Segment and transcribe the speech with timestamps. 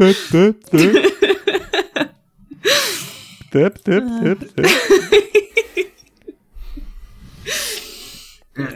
[0.00, 0.56] Тэп, тэп,
[3.52, 4.38] тэп, тэп.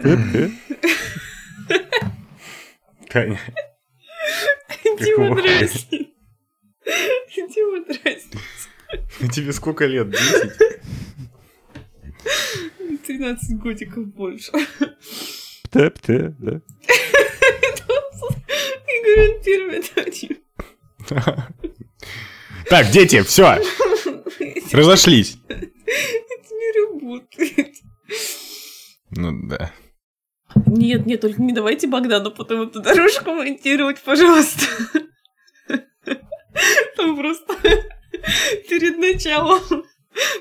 [0.02, 0.52] Тэп, тэп.
[3.08, 3.40] Таня,
[4.98, 6.12] Дима дразнит.
[7.34, 8.43] Дима дразнит.
[9.32, 10.11] тебе сколько лет?
[10.11, 10.20] 10?
[13.07, 14.52] 13 годиков больше.
[15.71, 16.61] Тэп, тэп, да.
[18.94, 19.80] Игорь, он первый.
[22.71, 23.58] Так, дети, все,
[24.72, 25.36] разошлись.
[25.49, 25.68] Это
[26.50, 27.75] не работает.
[29.11, 29.71] Ну да.
[30.67, 34.64] Нет, нет, только не давайте Богдану потом эту дорожку монтировать, пожалуйста.
[36.97, 37.55] Там просто
[38.69, 39.84] перед началом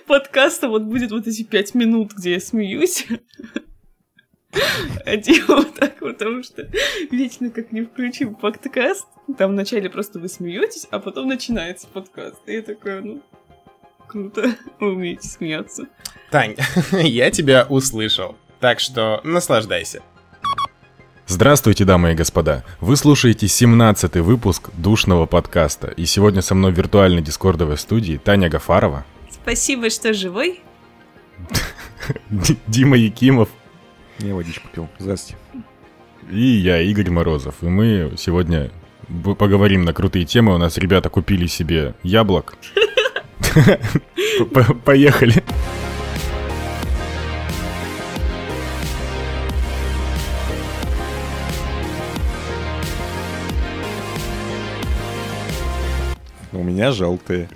[0.08, 3.06] подкаста вот будет вот эти пять минут, где я смеюсь.
[5.06, 6.68] А Дима вот так, потому что
[7.12, 12.38] вечно как не включим подкаст, там вначале просто вы смеетесь, а потом начинается подкаст.
[12.46, 13.22] И я такая, ну,
[14.08, 15.88] круто, вы умеете смеяться.
[16.32, 16.56] Тань,
[16.92, 20.02] я тебя услышал, так что наслаждайся.
[21.26, 22.64] Здравствуйте, дамы и господа.
[22.82, 25.88] Вы слушаете 17-й выпуск душного подкаста.
[25.88, 29.06] И сегодня со мной в виртуальной дискордовой студии Таня Гафарова,
[29.44, 30.62] Спасибо, что живой.
[32.68, 33.50] Дима Якимов
[34.20, 34.88] Я водичку пил.
[35.00, 35.36] Здрасте.
[36.30, 37.56] и я, Игорь Морозов.
[37.62, 38.72] И мы сегодня
[39.38, 40.56] поговорим на крутые темы.
[40.56, 42.56] У нас ребята купили себе яблок.
[44.86, 45.44] Поехали.
[56.52, 57.50] У меня желтые.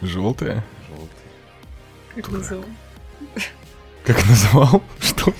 [0.00, 0.64] Желтая.
[2.14, 2.64] Как назову?
[4.10, 4.82] Как называл?
[4.98, 5.32] Что?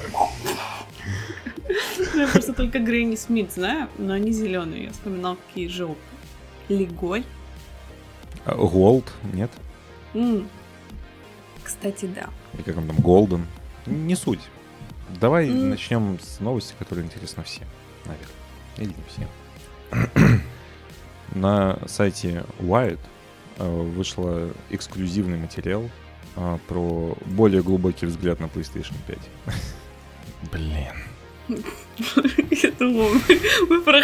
[2.15, 4.85] Я просто только Грэнни Смит знаю, но они зеленые.
[4.85, 5.99] Я вспоминал, какие желтые.
[6.69, 7.25] Лиголь.
[8.45, 9.51] А, Голд, нет?
[10.15, 10.49] М.
[11.65, 12.29] Кстати, да.
[12.57, 13.45] И как он там, Голден.
[13.87, 14.39] Не суть.
[15.21, 15.71] Давай М.
[15.71, 17.67] начнем с новости, которая интересна всем,
[18.05, 18.29] наверное.
[18.77, 20.43] Или не всем.
[21.35, 23.01] На сайте Wired
[23.59, 25.91] э, вышла эксклюзивный материал
[26.37, 29.19] э, про более глубокий взгляд на PlayStation 5.
[30.53, 30.87] Блин.
[32.51, 33.11] Я думала,
[33.69, 34.01] мы- про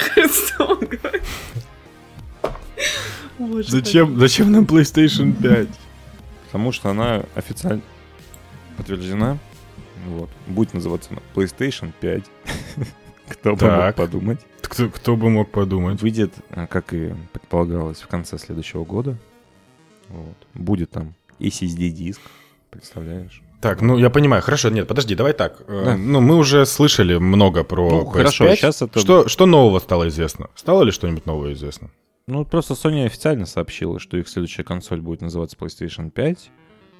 [3.62, 5.68] Зачем, зачем нам PlayStation 5?
[6.46, 7.82] Потому что она официально
[8.76, 9.38] подтверждена.
[10.08, 10.30] Вот.
[10.46, 12.24] Будет называться она PlayStation 5.
[13.28, 13.96] Кто бы мог Так.
[13.96, 14.40] подумать.
[14.62, 16.00] Кто, кто бы мог подумать?
[16.00, 19.16] Выйдет, э, как и предполагалось, в конце следующего года.
[20.08, 20.36] Вот.
[20.54, 22.20] Будет там SSD-диск,
[22.70, 23.42] представляешь?
[23.60, 25.62] Так, ну я понимаю, хорошо, нет, подожди, давай так.
[25.66, 25.96] Э, Да.
[25.96, 28.12] Ну, мы уже слышали много про Ну, PS5.
[28.12, 30.48] хорошо, сейчас это- Что, что нового стало известно?
[30.54, 31.90] Стало ли что-нибудь новое известно?
[32.28, 36.50] Ну, просто Sony официально сообщила, что их следующая консоль будет называться PlayStation 5.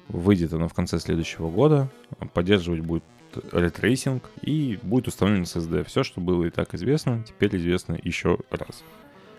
[0.07, 1.89] Выйдет она в конце следующего года.
[2.33, 3.03] Поддерживать будет
[3.51, 5.83] ray tracing и будет установлен SSD.
[5.83, 8.83] Все, что было и так известно, теперь известно еще раз.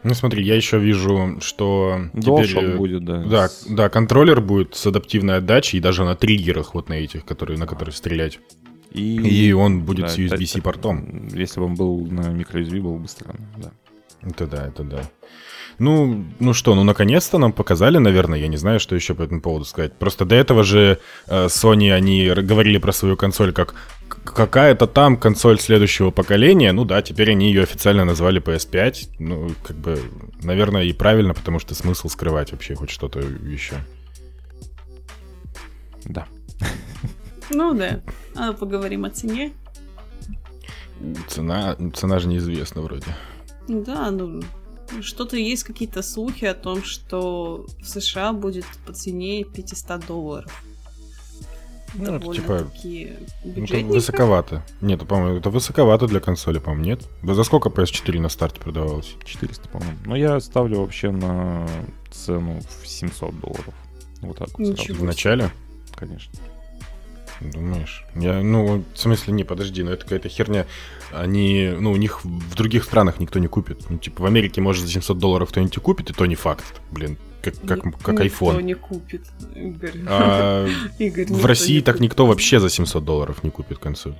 [0.04, 2.56] Ну, смотри, я еще вижу, что теперь...
[2.56, 3.22] Э, будет, да.
[3.24, 7.58] Да, да, контроллер будет с адаптивной отдачей и даже на триггерах вот на этих, которые,
[7.58, 8.38] на которые стрелять.
[8.90, 11.28] И, И он будет да, с USB-C портом.
[11.34, 13.70] Если бы он был на microUSB, было бы странно, да.
[14.22, 15.02] Это да, это да.
[15.78, 19.40] Ну, ну что, ну наконец-то нам показали, наверное, я не знаю, что еще по этому
[19.40, 19.92] поводу сказать.
[19.92, 23.74] Просто до этого же э, Sony, они говорили про свою консоль как
[24.24, 26.72] какая-то там консоль следующего поколения.
[26.72, 29.10] Ну да, теперь они ее официально назвали PS5.
[29.20, 30.00] Ну, как бы,
[30.42, 33.74] наверное, и правильно, потому что смысл скрывать вообще хоть что-то еще.
[36.04, 36.26] Да.
[37.50, 38.00] Ну да.
[38.34, 39.52] А поговорим о цене.
[41.28, 43.06] Цена, цена же неизвестна вроде.
[43.68, 44.42] Да, ну
[45.02, 50.64] что-то есть какие-то слухи о том, что в США будет по цене 500 долларов.
[51.94, 52.70] Ну, это типа-
[53.44, 54.62] Ну, это высоковато.
[54.82, 57.02] Нет, по-моему, это высоковато для консоли, по-моему, нет?
[57.22, 59.06] За сколько PS4 на старте продавалось?
[59.24, 59.96] 400, 400, по-моему.
[60.04, 61.66] Но я ставлю вообще на
[62.10, 63.74] цену в 700 долларов.
[64.20, 64.84] Вот так вот Ничего.
[64.84, 65.50] сразу, В начале?
[65.94, 66.32] конечно.
[67.40, 68.04] Думаешь?
[68.16, 70.66] Я, ну, в смысле, не, подожди, ну это какая-то херня.
[71.12, 73.88] Они, ну, у них в других странах никто не купит.
[73.88, 76.64] Ну, типа, в Америке, может, за 700 долларов кто-нибудь и купит, и то не факт.
[76.90, 78.62] Блин, как, как, Ни- как Никто iPhone.
[78.62, 79.22] не купит,
[79.54, 79.92] Игорь.
[80.08, 80.66] А
[80.98, 84.16] Игорь, в никто России так никто вообще за 700 долларов не купит консоль.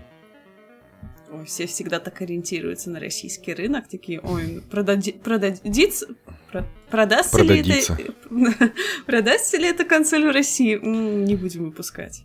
[1.32, 6.06] Ой, Все всегда так ориентируются на российский рынок, такие, ой, продади- продадится,
[6.50, 7.98] про- продастся ли Продадится.
[8.00, 8.72] это,
[9.06, 10.78] продастся ли эта консоль в России?
[10.82, 12.22] Не будем выпускать.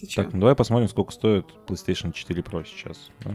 [0.00, 0.06] Ты?
[0.06, 3.10] Так, ну давай посмотрим, сколько стоит PlayStation 4 Pro сейчас.
[3.24, 3.32] да?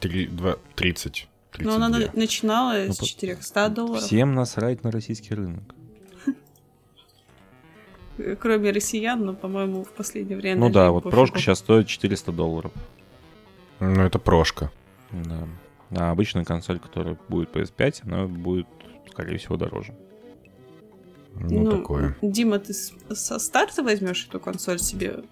[0.00, 1.28] Три- два- 30.
[1.58, 2.12] Но она 32.
[2.14, 4.02] на- начинала Ну, с по- 400 долларов.
[4.02, 5.62] Всем насрать на российский рынок.
[8.40, 10.60] Кроме россиян, но, по-моему, в последнее время...
[10.60, 12.72] Ну да, вот прошка сейчас стоит 400 долларов.
[13.80, 14.70] Ну, это прошка.
[15.10, 15.48] Да.
[15.92, 18.66] А обычная консоль, которая будет PS5, она будет,
[19.10, 19.94] скорее всего, дороже.
[21.34, 22.16] Ну, такое.
[22.20, 25.24] Дима, ты со старта возьмешь эту консоль себе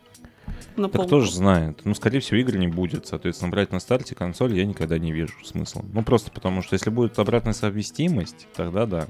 [0.77, 1.07] на Так полку?
[1.07, 1.81] кто же знает?
[1.85, 3.07] Ну, скорее всего, игр не будет.
[3.07, 5.85] Соответственно, брать на старте консоль я никогда не вижу смысла.
[5.93, 9.09] Ну, просто потому что если будет обратная совместимость, тогда да.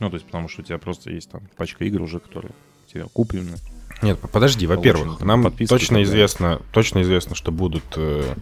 [0.00, 2.52] Ну, то есть потому что у тебя просто есть там пачка игр уже, которые
[2.86, 3.56] у тебя куплены.
[4.02, 8.34] Нет, подожди, во-первых, нам точно известно, точно известно, что будут, э,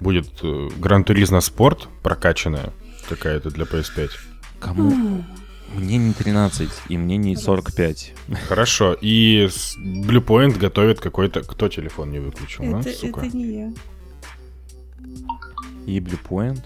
[0.00, 2.72] будет э, Гран Туризно Спорт прокачанная
[3.08, 4.10] какая-то для PS5.
[4.60, 5.22] Кому?
[5.72, 8.12] Мне не 13, и мне не 45.
[8.48, 9.46] Хорошо, и
[9.78, 11.42] Blue Point готовит какой-то...
[11.42, 13.20] Кто телефон не выключил, а, Это, сука?
[13.22, 13.72] это не я.
[15.86, 16.62] И Blue Point?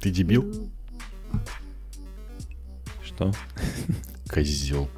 [0.00, 0.70] Ты дебил?
[3.04, 3.32] Что?
[4.28, 4.88] Козел.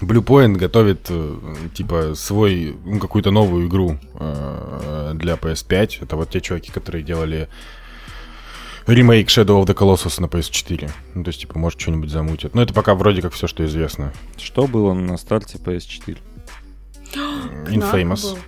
[0.00, 1.36] Blue Point готовит, э,
[1.74, 5.98] типа, свой, ну, какую-то новую игру э, для PS5.
[6.02, 7.48] Это вот те чуваки, которые делали
[8.86, 10.90] ремейк Shadow of the Colossus на PS4.
[11.14, 12.54] Ну, то есть, типа, может, что-нибудь замутят.
[12.54, 14.12] Но это пока вроде как все, что известно.
[14.36, 16.18] Что было на старте PS4?
[17.68, 18.38] Infamous.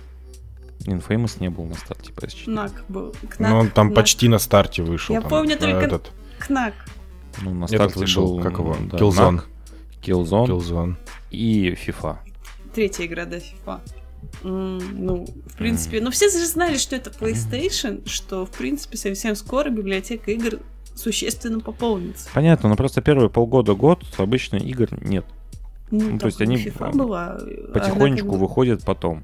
[0.85, 2.43] Infamous не был на старте PS4.
[2.45, 3.13] Кнак был.
[3.29, 3.95] Кнак, Ну, он там Кнак.
[3.95, 5.15] почти на старте вышел.
[5.15, 6.73] Я там, помню только- Этот, Кнак.
[7.41, 8.75] Ну, на этот старте вышел, был, как его?
[8.91, 9.41] да, Killzone.
[9.41, 9.43] Knack,
[10.03, 10.95] Killzone Killzone.
[11.31, 12.17] и FIFA.
[12.75, 13.79] Третья игра до FIFA.
[14.43, 19.69] Ну, в принципе, ну все же знали, что это PlayStation, что, в принципе, совсем скоро
[19.69, 20.59] библиотека игр
[20.95, 22.29] существенно пополнится.
[22.33, 25.25] Понятно, но просто первые полгода-год обычно игр нет.
[25.91, 27.37] Ну, Ну, то есть они FIFA была.
[27.73, 29.23] Потихонечку она выходят потом.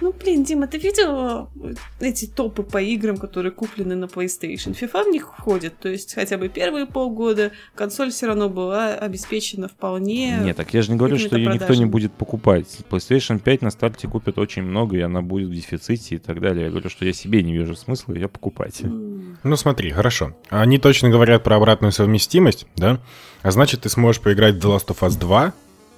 [0.00, 4.78] Ну, блин, Дима, ты видел э, эти топы по играм, которые куплены на PlayStation?
[4.78, 9.68] FIFA в них входит, то есть хотя бы первые полгода консоль все равно была обеспечена
[9.68, 10.38] вполне.
[10.42, 12.78] Нет, так я же не говорю, что ее никто не будет покупать.
[12.90, 16.64] PlayStation 5 на старте купят очень много, и она будет в дефиците и так далее.
[16.64, 18.82] Я говорю, что я себе не вижу смысла ее покупать.
[18.82, 20.36] Ну смотри, хорошо.
[20.48, 23.00] Они точно говорят про обратную совместимость, да?
[23.42, 25.52] А значит, ты сможешь поиграть в The Last of Us 2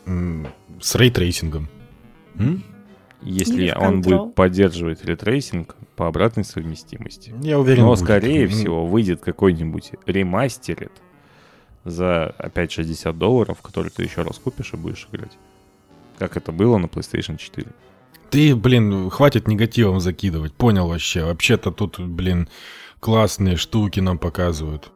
[0.07, 0.47] м,
[0.81, 1.69] с рейтрейсингом.
[2.37, 2.63] М?
[3.25, 7.33] Если Или он будет поддерживать ray tracing по обратной совместимости.
[7.43, 8.01] Я уверен, Но, будет.
[8.01, 10.93] скорее М, всего, выйдет какой-нибудь remastered
[11.85, 15.33] за опять 60 долларов, который ты еще раз купишь и будешь играть.
[16.19, 17.67] Как это было на PlayStation 4.
[18.31, 21.25] Ты, блин, хватит негативом закидывать, понял вообще.
[21.25, 22.49] Вообще-то тут, блин,
[23.01, 24.91] классные штуки нам показывают.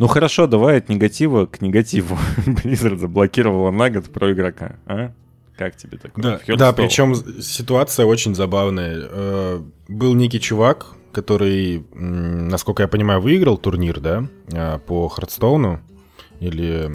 [0.00, 2.16] Ну хорошо, давай от негатива к негативу.
[2.46, 5.12] Blizzard заблокировала на год про игрока, а?
[5.58, 6.40] Как тебе такое?
[6.46, 8.96] Да, да, причем ситуация очень забавная.
[8.98, 15.80] Э, Был некий чувак, который, насколько я понимаю, выиграл турнир, да, э, по Хардстоуну
[16.40, 16.90] или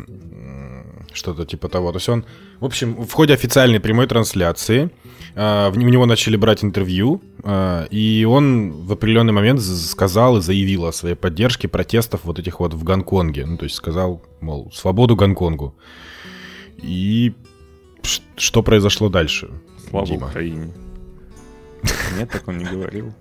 [1.15, 1.91] что-то типа того.
[1.91, 2.23] То есть он,
[2.59, 4.89] в общем, в ходе официальной прямой трансляции
[5.35, 10.41] э, в- у него начали брать интервью, э, и он в определенный момент сказал и
[10.41, 13.45] заявил о своей поддержке протестов вот этих вот в Гонконге.
[13.45, 15.73] Ну, то есть сказал, мол, свободу Гонконгу.
[16.83, 17.33] И
[18.37, 19.49] что произошло дальше?
[19.89, 20.27] Слава Дима?
[20.27, 20.73] Украине.
[22.17, 23.13] Нет, так он не говорил.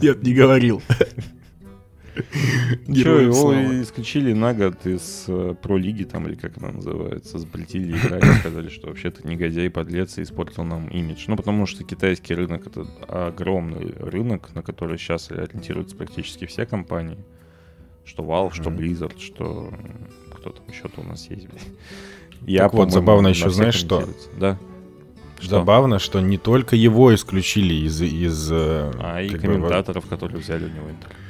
[0.00, 0.82] Нет, не говорил.
[2.94, 8.24] Че, его исключили на год из э, про-лиги, там, или как она называется, запретили играть,
[8.40, 11.24] сказали, что вообще-то негодяй, подлец, и испортил нам имидж.
[11.28, 17.18] Ну, потому что китайский рынок— это огромный рынок, на который сейчас ориентируются практически все компании.
[18.04, 18.70] Что Valve, что.
[18.70, 19.72] Blizzard, что...
[20.34, 21.68] Кто там еще-то у нас есть, блядь.
[22.46, 24.08] Я, Так вот, забавно еще, знаешь, что?
[24.38, 24.58] Да.
[25.38, 25.58] Что?
[25.58, 28.00] Забавно, что не только его исключили из...
[28.00, 31.21] из э, А и как бы, комментаторов, которые взяли у него интервью.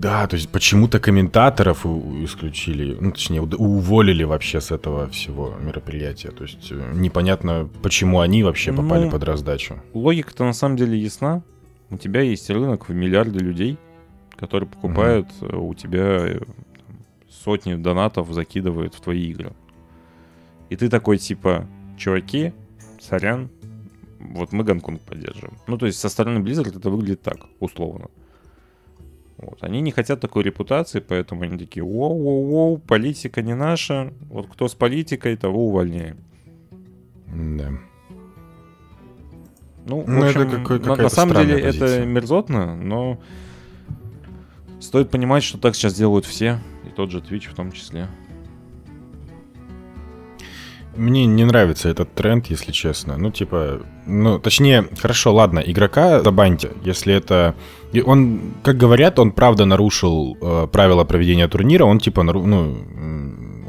[0.00, 6.30] Да, то есть почему-то комментаторов исключили, ну, точнее, уволили вообще с этого всего мероприятия.
[6.30, 9.82] То есть э, непонятно, почему они вообще попали Ну, под раздачу.
[9.92, 11.42] Логика-то на самом деле ясна.
[11.90, 13.76] У тебя есть рынок в миллиарды людей,
[14.36, 16.40] которые покупают э, у тебя э,
[17.28, 19.52] сотни донатов, закидывают в твои игры.
[20.70, 21.66] И ты такой типа,
[21.98, 22.54] чуваки,
[23.02, 23.50] сорян,
[24.18, 25.58] вот мы Гонконг поддерживаем.
[25.66, 28.08] Ну, то есть со стороны Blizzard это выглядит так, условно.
[29.42, 29.62] Вот.
[29.64, 34.74] Они не хотят такой репутации, поэтому они такие, воу-воу-воу, политика не наша, вот кто с
[34.74, 36.18] политикой, того увольняем.
[37.26, 37.70] Да.
[39.86, 41.98] Ну, в Ну, это общем, какой- на- на, самом деле позиция.
[42.00, 43.18] это мерзотно, но
[44.78, 48.08] стоит понимать, что так сейчас делают все, и тот же Twitch в том числе.
[51.00, 53.16] Мне не нравится этот тренд, если честно.
[53.16, 57.54] Ну, типа, ну, точнее, хорошо, ладно, игрока забаньте, если это...
[57.92, 62.46] и Он, как говорят, он правда нарушил э, правила проведения турнира, он типа, нару...
[62.46, 62.76] ну,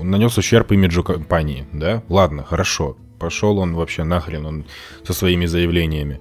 [0.03, 2.03] нанес ущерб имиджу компании, да?
[2.09, 2.97] Ладно, хорошо.
[3.19, 4.65] Пошел он вообще нахрен, он
[5.03, 6.19] со своими заявлениями.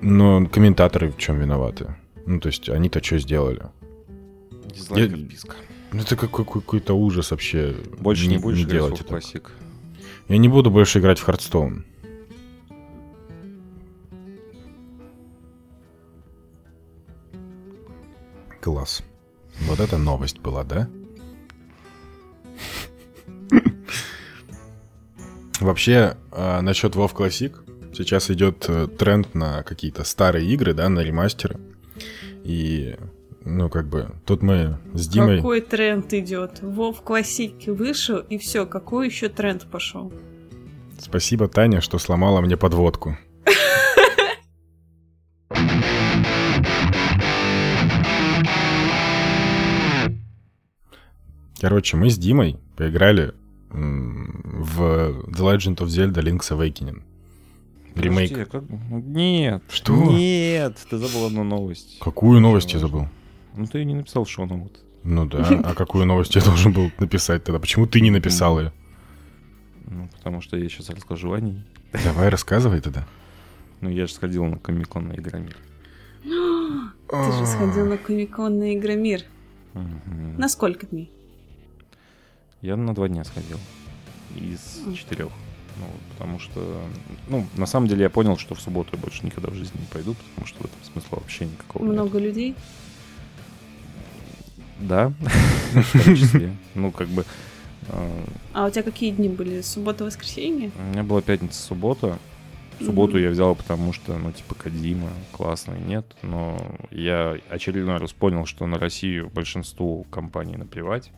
[0.00, 1.94] Но комментаторы в чем виноваты?
[2.26, 3.62] Ну, то есть, они-то что сделали?
[4.74, 5.56] Дизлайк Я- отписка.
[5.92, 7.74] Ну, это какой- какой-то ужас вообще.
[7.98, 9.14] Больше не, будешь играть делать это.
[9.16, 9.42] Classic.
[10.28, 11.84] Я не буду больше играть в Хардстоун.
[18.60, 19.02] Класс.
[19.62, 20.88] Вот это новость была, да?
[25.60, 27.54] Вообще, а, насчет WoW Classic,
[27.94, 31.60] сейчас идет э, тренд на какие-то старые игры, да, на ремастеры.
[32.42, 32.96] И,
[33.44, 35.36] ну, как бы, тут мы с Димой...
[35.36, 36.60] Какой тренд идет?
[36.62, 40.12] Вов классики вышел, и все, какой еще тренд пошел?
[40.98, 43.16] Спасибо, Таня, что сломала мне подводку.
[51.60, 53.32] Короче, мы с Димой поиграли
[53.70, 54.80] в
[55.28, 57.02] The Legend of Zelda Link's Awakening.
[57.94, 58.30] Ремейк.
[58.30, 59.62] Подожди, как- Нет.
[59.70, 59.92] Что?
[59.94, 61.98] Нет, ты забыл одну новость.
[62.00, 63.06] Какую новость я забыл?
[63.54, 64.78] Ну ты не написал шоу-ноут.
[65.04, 67.58] Ну да, а какую новость я должен был написать тогда?
[67.58, 68.72] Почему ты не написал ее?
[69.86, 71.62] Ну, потому что я сейчас расскажу о ней.
[72.04, 73.06] Давай рассказывай тогда.
[73.80, 75.56] Ну, я же сходил на комикон на Игромир.
[76.22, 79.22] Ты же сходил на Комикон на Игромир.
[79.74, 81.10] На сколько дней?
[82.62, 83.58] Я на два дня сходил.
[84.36, 84.94] Из М.
[84.94, 85.30] четырех.
[85.78, 86.80] Ну, потому что,
[87.28, 89.86] ну, на самом деле я понял, что в субботу я больше никогда в жизни не
[89.86, 91.92] пойду, потому что в этом смысла вообще никакого нет.
[91.94, 92.54] Много людей?
[94.82, 95.12] Да,
[95.72, 96.56] в том числе.
[96.74, 97.24] Ну, как бы...
[97.88, 99.60] э, А у тебя какие дни были?
[99.60, 100.70] Суббота, воскресенье?
[100.78, 102.18] У меня была пятница, суббота.
[102.80, 106.16] Субботу я взял, потому что, ну, типа, Кадима классный, нет.
[106.22, 106.58] Но
[106.90, 111.12] я очередной раз понял, что на Россию большинству компаний наплевать.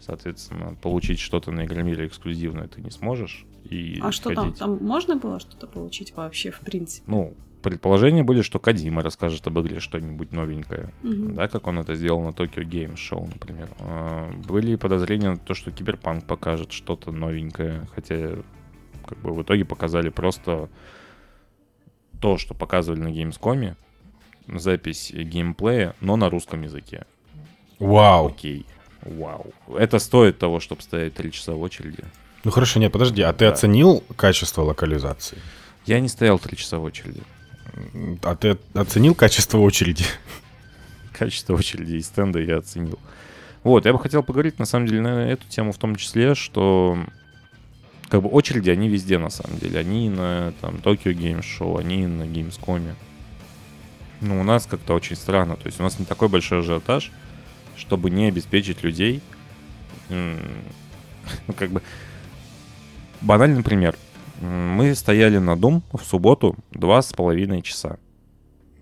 [0.00, 3.46] Соответственно, получить что-то на Игромире эксклюзивное ты не сможешь.
[3.70, 4.52] И А что там?
[4.52, 7.04] Там можно было что-то получить вообще, в принципе?
[7.06, 7.32] Ну,
[7.64, 10.90] предположения были, что Кадима расскажет об игре что-нибудь новенькое.
[11.02, 11.34] Мгм.
[11.34, 13.68] Да, как он это сделал на Tokyo Game Show, например.
[13.80, 18.36] А, Были подозрения на то, что Киберпанк покажет что-то новенькое, хотя
[19.06, 20.68] как бы в итоге показали просто
[22.20, 23.74] то, что показывали на Gamescom,
[24.48, 27.04] запись геймплея, но на русском языке.
[27.78, 28.28] Вау.
[28.28, 28.66] Окей.
[29.02, 29.52] Вау.
[29.76, 32.04] Это стоит того, чтобы стоять три часа в очереди.
[32.44, 33.52] Ну хорошо, нет, подожди, а ты Да.
[33.52, 35.38] оценил качество локализации?
[35.86, 37.22] Я не стоял три часа в очереди.
[38.22, 40.04] А ты оценил качество очереди?
[41.12, 42.98] качество очереди и стенда я оценил.
[43.62, 46.98] Вот, я бы хотел поговорить, на самом деле, на эту тему в том числе, что
[48.08, 49.80] как бы очереди, они везде, на самом деле.
[49.80, 52.94] Они на там Tokyo Game Show, они на Gamescom.
[54.20, 55.56] Ну, у нас как-то очень странно.
[55.56, 57.10] То есть у нас не такой большой ажиотаж,
[57.76, 59.22] чтобы не обеспечить людей.
[60.10, 60.36] Ну,
[61.56, 61.82] как бы...
[63.20, 63.96] Банальный пример.
[64.44, 67.98] Мы стояли на Doom в субботу два с половиной часа.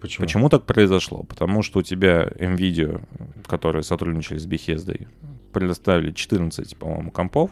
[0.01, 0.27] Почему?
[0.27, 1.23] Почему так произошло?
[1.23, 3.01] Потому что у тебя NVIDIA,
[3.47, 5.07] которые сотрудничали с Bethesda,
[5.53, 7.51] предоставили 14, по-моему, компов.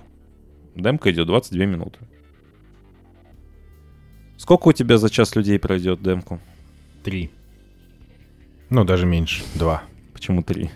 [0.75, 2.01] Демка идет 22 минуты.
[4.37, 6.41] Сколько у тебя за час людей пройдет демку?
[7.05, 7.31] Три.
[8.71, 9.45] Ну, даже меньше.
[9.55, 9.85] Два.
[10.13, 10.71] Почему 3?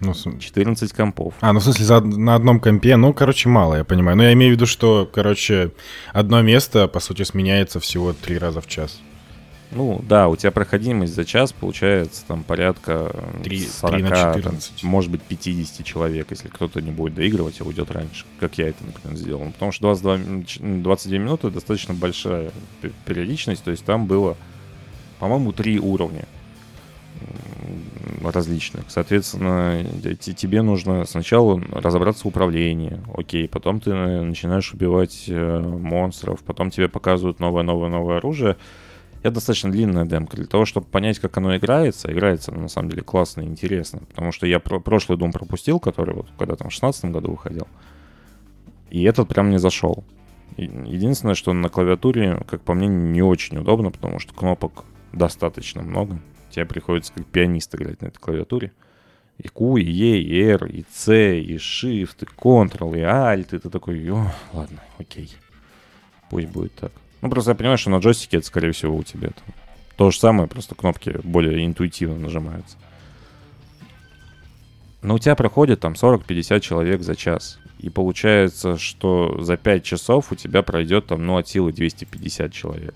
[0.00, 1.34] Ну, с- 14 компов.
[1.40, 4.16] А, ну в смысле, за, на одном компе, ну, короче, мало, я понимаю.
[4.16, 5.72] Но я имею в виду, что, короче,
[6.12, 9.00] одно место, по сути, сменяется всего три раза в час.
[9.72, 14.10] Ну, да, у тебя проходимость за час получается там порядка м, Три- 40, три на
[14.10, 14.82] там, 14.
[14.82, 18.82] может быть, 50 человек, если кто-то не будет доигрывать, а уйдет раньше, как я это,
[18.84, 19.44] например, сделал.
[19.52, 22.50] Потому что 22, м, ч- 22 минуты достаточно большая
[22.82, 24.36] пе- периодичность, то есть там было,
[25.20, 26.24] по-моему, три уровня
[28.22, 28.84] различных.
[28.88, 29.84] Соответственно,
[30.20, 36.42] те- тебе нужно сначала разобраться в управлении, окей, потом ты э, начинаешь убивать э, монстров,
[36.42, 38.56] потом тебе показывают новое-новое-новое оружие.
[39.22, 40.36] Это достаточно длинная демка.
[40.36, 44.00] Для того, чтобы понять, как оно играется, играется оно на самом деле классно и интересно.
[44.08, 47.68] Потому что я про- прошлый Doom пропустил, который вот когда там в 16 году выходил.
[48.90, 50.04] И этот прям не зашел.
[50.56, 56.18] Единственное, что на клавиатуре, как по мне, не очень удобно, потому что кнопок достаточно много.
[56.50, 58.72] Тебе приходится как пианист играть на этой клавиатуре.
[59.38, 63.56] И Q, и E, и R, и C, и Shift, и Ctrl, и Alt.
[63.56, 65.30] И ты такой, о, ладно, окей.
[66.28, 66.92] Пусть будет так.
[67.22, 69.54] Ну, просто я понимаю, что на джойстике это, скорее всего, у тебя там
[69.96, 72.78] то же самое, просто кнопки более интуитивно нажимаются.
[75.02, 77.58] Но у тебя проходит там 40-50 человек за час.
[77.78, 82.94] И получается, что за 5 часов у тебя пройдет там, ну, от силы 250 человек.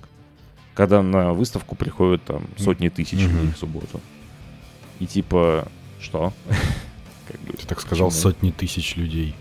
[0.74, 3.32] Когда на выставку приходят там сотни тысяч Мгм.
[3.36, 4.00] людей в субботу.
[5.00, 5.68] И типа,
[6.00, 6.32] что?
[7.28, 8.20] Как бы, Ты так сказал, почему?
[8.22, 9.34] сотни тысяч людей.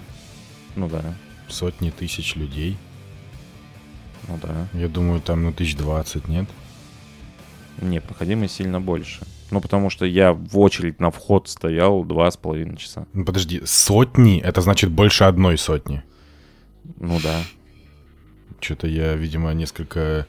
[0.75, 1.15] Ну да,
[1.49, 2.77] Сотни тысяч людей.
[4.27, 4.67] ну да.
[4.73, 6.47] Я думаю, там, ну, тысяч двадцать, нет?
[7.81, 9.25] Не, проходимость сильно больше.
[9.51, 13.05] Ну, потому что я в очередь на вход стоял два с половиной часа.
[13.13, 14.39] Ну, подожди, сотни?
[14.39, 16.01] Это значит больше одной сотни.
[16.99, 17.41] Ну да.
[18.59, 20.25] Что-то я, видимо, несколько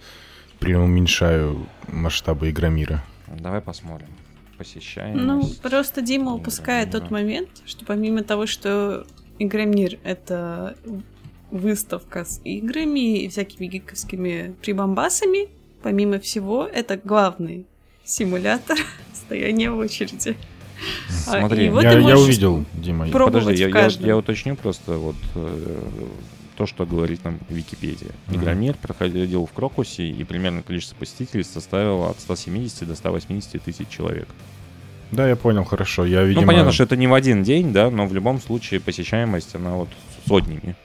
[0.64, 3.04] преуменьшаю масштабы Игромира.
[3.28, 4.09] Давай посмотрим.
[4.56, 5.26] Посещаем.
[5.26, 9.06] Ну, просто Дима упускает тот момент, что помимо того, что
[9.38, 10.76] Игромир— это
[11.50, 15.49] выставка с играми и всякими гиковскими прибамбасами,
[15.83, 17.66] помимо всего, это главный
[18.04, 18.78] симулятор
[19.12, 20.37] стояния в очереди.
[21.26, 23.06] А, Смотри, вот я, я увидел, Дима.
[23.09, 26.09] Подожди, я, я, я уточню просто вот э,
[26.56, 28.12] то, что говорит нам Википедия.
[28.28, 28.37] Мгм.
[28.37, 34.28] Игромир проходил в Крокусе, и примерно количество посетителей составило от 170 до 180 тысяч человек.
[35.11, 36.04] Да, я понял, хорошо.
[36.04, 36.42] Я, видимо...
[36.42, 39.76] Ну, понятно, что это не в один день, да, но в любом случае посещаемость, она
[39.76, 39.88] вот
[40.26, 40.76] сотнями.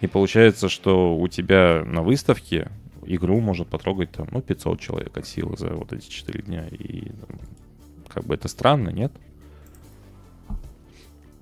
[0.00, 2.70] И получается, что у тебя на выставке
[3.04, 6.66] игру может потрогать там, ну, 500 человек от силы за вот эти 4 дня.
[6.70, 7.12] И
[8.08, 9.12] как бы это странно, нет?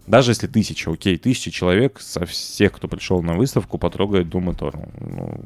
[0.07, 4.88] Даже если тысяча, окей, тысяча человек со всех, кто пришел на выставку, потрогает Doom Eternal.
[5.00, 5.40] Ну,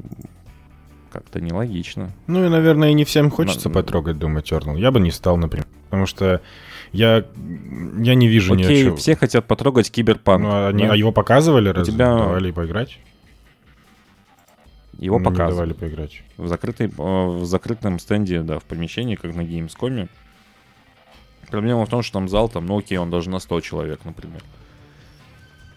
[1.11, 2.11] как-то нелогично.
[2.27, 4.79] Ну и, наверное, и не всем хочется На- потрогать Doom Eternal.
[4.79, 5.65] Я бы не стал, например.
[5.89, 6.41] Потому что
[6.91, 7.23] я,
[7.97, 8.97] я не вижу ни о Окей, чем.
[8.97, 10.41] все хотят потрогать Киберпанк.
[10.43, 12.99] Ну, а, они- Нет, а его показывали, раз тебя- давали поиграть?
[14.97, 15.71] его Ну, показывали.
[15.71, 16.23] давали поиграть.
[16.37, 20.07] В, закрытой, э, в закрытом стенде, да, в помещении, как на Gamescom.
[21.49, 24.43] Проблема в том, что там зал, там, ну окей, он даже на 100 человек, например.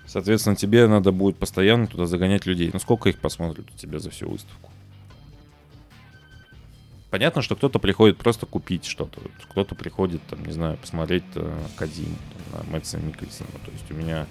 [0.07, 2.71] Соответственно, тебе надо будет постоянно туда загонять людей.
[2.73, 4.71] Ну сколько их посмотрят у тебя за всю выставку?
[7.11, 9.21] Понятно, что кто-то приходит просто купить что-то.
[9.51, 12.17] Кто-то приходит, там, не знаю, посмотреть э, Кадзиму,
[12.53, 13.49] там, на Мэтса Микельсона.
[13.65, 14.27] То есть у меня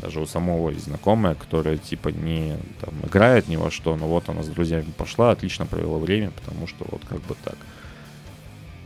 [0.00, 4.28] даже у самого есть знакомая, которая типа не там, играет ни во что, но вот
[4.28, 7.56] она с друзьями пошла, отлично провела время, потому что вот как бы так.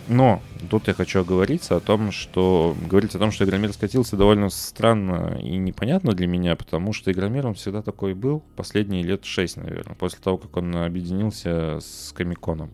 [0.09, 4.51] Но тут я хочу оговориться о том, что говорить о том, что Игромир скатился, довольно
[4.51, 9.57] странно и непонятно для меня, потому что Игромир он всегда такой был последние лет шесть,
[9.57, 12.71] наверное, после того, как он объединился с Комиконом.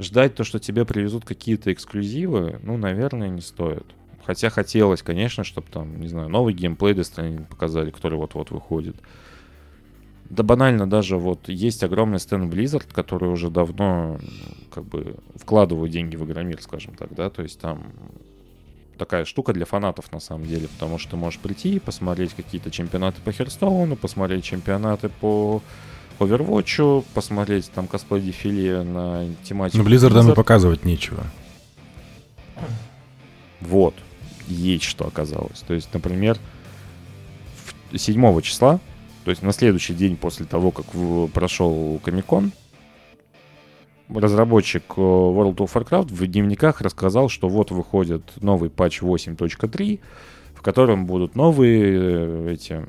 [0.00, 3.86] Ждать то, что тебе привезут какие-то эксклюзивы, ну, наверное, не стоит.
[4.24, 8.96] Хотя хотелось, конечно, чтобы там, не знаю, новый геймплей Stranding показали, который вот-вот выходит.
[10.30, 14.18] Да банально даже вот есть огромный стенд Blizzard, который уже давно
[14.70, 17.82] как бы вкладывают деньги в Игромир, скажем так, да, то есть там
[18.98, 22.70] такая штука для фанатов на самом деле, потому что ты можешь прийти и посмотреть какие-то
[22.70, 25.62] чемпионаты по Херстоуну, посмотреть чемпионаты по
[26.18, 29.82] Overwatch, посмотреть там косплей дефиле на тематику.
[29.82, 30.34] Но Blizzard Blizzard.
[30.34, 31.22] показывать нечего.
[33.60, 33.94] Вот,
[34.46, 35.60] есть что оказалось.
[35.60, 36.38] То есть, например,
[37.92, 38.80] в- 7 числа,
[39.24, 40.86] то есть на следующий день после того, как
[41.32, 42.52] прошел Комикон,
[44.14, 50.00] разработчик э, World of Warcraft в дневниках рассказал, что вот выходит новый патч 8.3,
[50.54, 52.84] в котором будут новые э, эти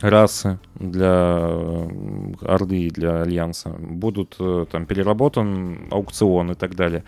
[0.00, 1.88] расы для э,
[2.42, 3.70] Орды и для Альянса.
[3.70, 4.36] Будут
[4.70, 7.04] там переработан аукцион и так далее.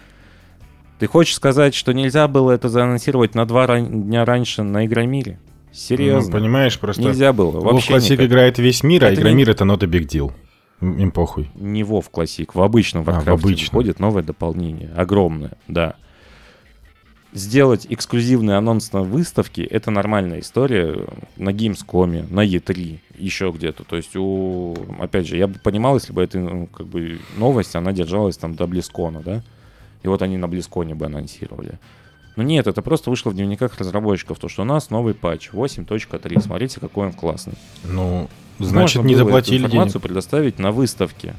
[0.99, 5.39] Ты хочешь сказать, что нельзя было это заанонсировать на два дня раньше на Игромире?
[5.73, 6.31] Серьезно?
[6.33, 7.03] Ну, понимаешь, просто...
[7.03, 7.61] Нельзя было.
[7.61, 8.27] Вообще Classic никак.
[8.27, 10.33] играет весь мир, а Это не- Игромир это not a big deal.
[10.81, 11.51] Им похуй.
[11.55, 13.69] Не WoW Classic, в обычном А, в Warcraft обычном.
[13.73, 14.91] выходит новое дополнение.
[14.97, 15.95] Огромное, да.
[17.35, 21.05] Сделать эксклюзивный анонс на выставке— это нормальная история
[21.37, 23.85] на Gamescom, на E3, еще где-то.
[23.85, 24.75] То есть, у...
[24.99, 28.55] опять же, я бы понимал, если бы эта ну, как бы, новость, она держалась там
[28.55, 29.43] до Близкона, да?
[30.03, 31.79] И вот они на Близконе бы анонсировали.
[32.39, 36.41] Но нет, это просто вышло в дневниках разработчиков, то, что у нас новый патч 8.3.
[36.41, 37.55] Смотрите, какой он классный.
[37.83, 40.03] Ну, значит, Можно не заплатили информацию денег.
[40.05, 41.35] предоставить на выставке.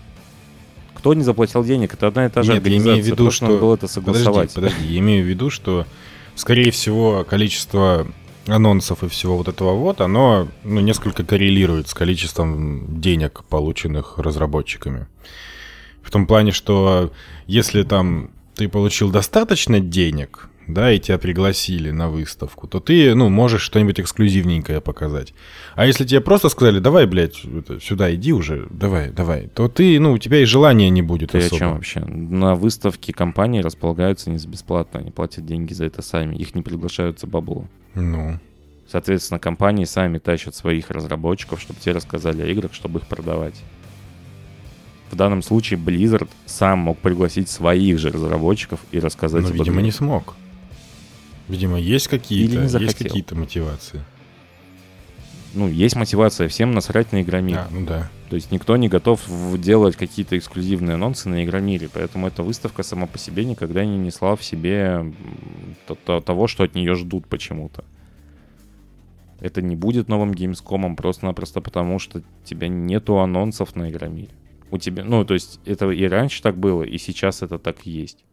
[0.95, 3.11] Кто не заплатил денег, это одна и та же Нет, я имею в организация.
[3.13, 4.53] виду, Просто надо что- было это Подожди, согласовать.
[4.53, 5.85] подожди, я имею в виду, что,
[6.35, 8.05] скорее всего, количество
[8.45, 15.07] анонсов и всего вот этого вот, оно ну, несколько коррелирует с количеством денег, полученных разработчиками.
[16.03, 17.13] В том плане, что
[17.47, 23.29] если там ты получил достаточно денег да, и тебя пригласили на выставку, то ты, ну,
[23.29, 25.33] можешь что-нибудь эксклюзивненькое показать.
[25.75, 27.35] А если тебе просто сказали, давай, блядь,
[27.81, 31.39] сюда иди уже, давай, давай, то ты, ну, у тебя и желания не будет Ты
[31.39, 31.55] особо.
[31.55, 31.99] о чем вообще?
[32.01, 37.19] На выставке компании располагаются не бесплатно, они платят деньги за это сами, их не приглашают
[37.19, 37.67] за бабло.
[37.95, 38.39] Ну,
[38.91, 43.53] Соответственно, компании сами тащат своих разработчиков, чтобы те рассказали о играх, чтобы их продавать.
[45.11, 49.81] В данном случае Blizzard сам мог пригласить своих же разработчиков и рассказать но, об видимо,
[49.81, 50.35] не смог.
[51.49, 54.01] Видимо, есть какие-то, есть какие-то мотивации.
[55.55, 57.57] Ну, есть мотивация, всем насрать на Игромир.
[57.57, 58.09] А, ну да.
[58.29, 59.19] То есть никто не готов
[59.59, 64.35] делать какие-то эксклюзивные анонсы на Игромире, поэтому эта выставка сама по себе никогда не несла
[64.35, 65.11] в себе
[66.05, 67.83] того, что от нее ждут почему-то.
[69.39, 74.29] Это не будет новым геймскомом просто-напросто потому, что у тебя нету анонсов на Игромире.
[74.69, 77.89] У тебя, ну, то есть это и раньше так было, и сейчас это так и
[77.89, 78.23] есть.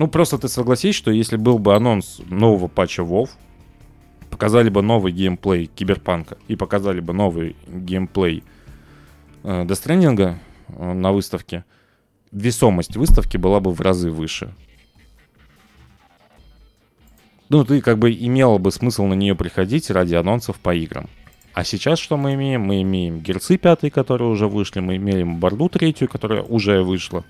[0.00, 3.28] Ну, просто ты согласись, что если был бы анонс нового патча WoW,
[4.30, 8.42] показали бы новый геймплей Киберпанка и показали бы новый геймплей
[9.42, 10.36] э, Stranding,
[10.68, 11.66] э, на выставке,
[12.32, 14.54] весомость выставки была бы в разы выше.
[17.50, 21.10] Ну, ты как бы имела бы смысл на нее приходить ради анонсов по играм.
[21.52, 22.62] А сейчас что мы имеем?
[22.62, 27.22] Мы имеем Герцы пятый, которые уже вышли, мы имеем Борду третью, которая уже вышла.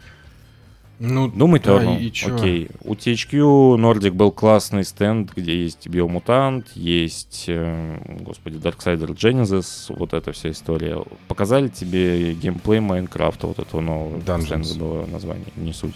[1.01, 2.37] Ну, Doom да, Eternal, и чё?
[2.37, 2.69] окей.
[2.85, 10.13] У THQ Nordic был классный стенд, где есть Биомутант, есть, э, господи, Darksider Genesis, вот
[10.13, 11.03] эта вся история.
[11.27, 15.11] Показали тебе геймплей Майнкрафта, вот этого нового Dungeons.
[15.11, 15.95] название, не суть.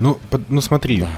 [0.00, 1.08] Ну, под- ну смотри, Да.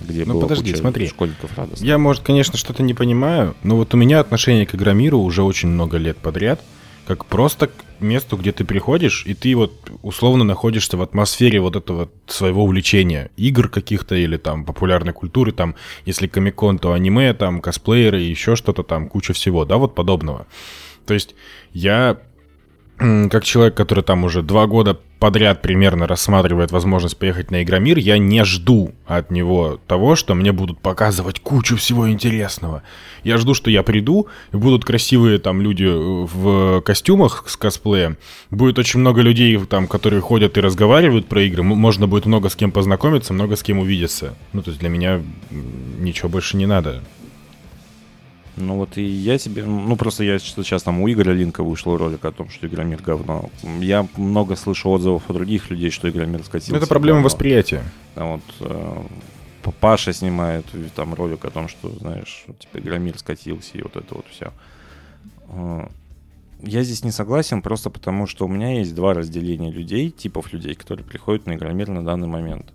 [0.00, 1.06] Где Ну, подожди, смотри.
[1.06, 1.84] школьников радостно.
[1.84, 5.68] Я, может, конечно, что-то не понимаю, но вот у меня отношение к Игромиру уже очень
[5.68, 6.60] много лет подряд,
[7.06, 7.70] как просто
[8.02, 13.30] месту, где ты приходишь, и ты вот условно находишься в атмосфере вот этого своего увлечения,
[13.36, 18.82] игр каких-то или там популярной культуры, там, если комикон, то аниме, там, косплееры, еще что-то
[18.82, 20.46] там, куча всего, да, вот подобного.
[21.06, 21.34] То есть
[21.72, 22.18] я
[22.98, 28.18] как человек, который там уже два года подряд примерно рассматривает возможность поехать на Игромир, я
[28.18, 32.82] не жду от него того, что мне будут показывать кучу всего интересного.
[33.22, 38.18] Я жду, что я приду, и будут красивые там люди э, в костюмах с косплеем,
[38.50, 42.56] будет очень много людей там, которые ходят и разговаривают про игры, можно будет много с
[42.56, 44.34] кем познакомиться, много с кем увидеться.
[44.52, 45.22] Ну, то есть для меня
[45.98, 47.00] ничего больше не надо.
[48.56, 51.96] Ну вот и я себе, ну просто я что сейчас там у Игоря Линка вышел
[51.96, 53.50] ролик о том, что Игромир говно.
[53.80, 56.72] Я много слышу отзывов от других людей, что Игромир скатился.
[56.72, 57.26] Ну, это проблема говно.
[57.26, 57.82] восприятия.
[58.14, 59.02] Там вот э,
[59.80, 64.26] Паша снимает там ролик о том, что, знаешь, типа Игромир скатился и вот это вот
[64.30, 64.52] все.
[66.64, 70.74] Я здесь не согласен просто потому, что у меня есть два разделения людей, типов людей,
[70.74, 72.72] которые приходят на Игромир на данный момент.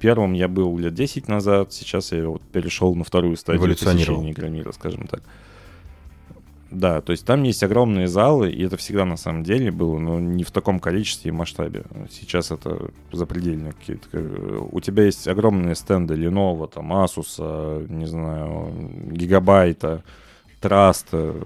[0.00, 3.62] Первым я был лет 10 назад, сейчас я вот перешел на вторую стадию
[4.06, 5.22] посещения Игромира, скажем так.
[6.70, 10.20] Да, то есть там есть огромные залы, и это всегда на самом деле было, но
[10.20, 11.84] не в таком количестве и масштабе.
[12.10, 14.06] Сейчас это запредельно какие-то.
[14.12, 18.70] э, У тебя есть огромные стенды Lenovo, там, Asus, э, не знаю,
[19.10, 20.04] Гигабайта,
[20.60, 21.42] Trust, э,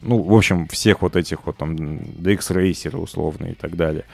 [0.00, 4.06] ну, в общем, всех вот этих вот там DX Racer условно и так далее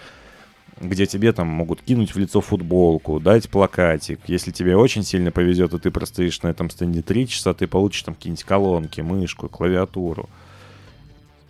[0.80, 4.20] где тебе там могут кинуть в лицо футболку, дать плакатик.
[4.26, 8.02] Если тебе очень сильно повезет, и ты простоишь на этом стенде 3 часа, ты получишь
[8.02, 10.28] там какие-нибудь колонки, мышку, клавиатуру.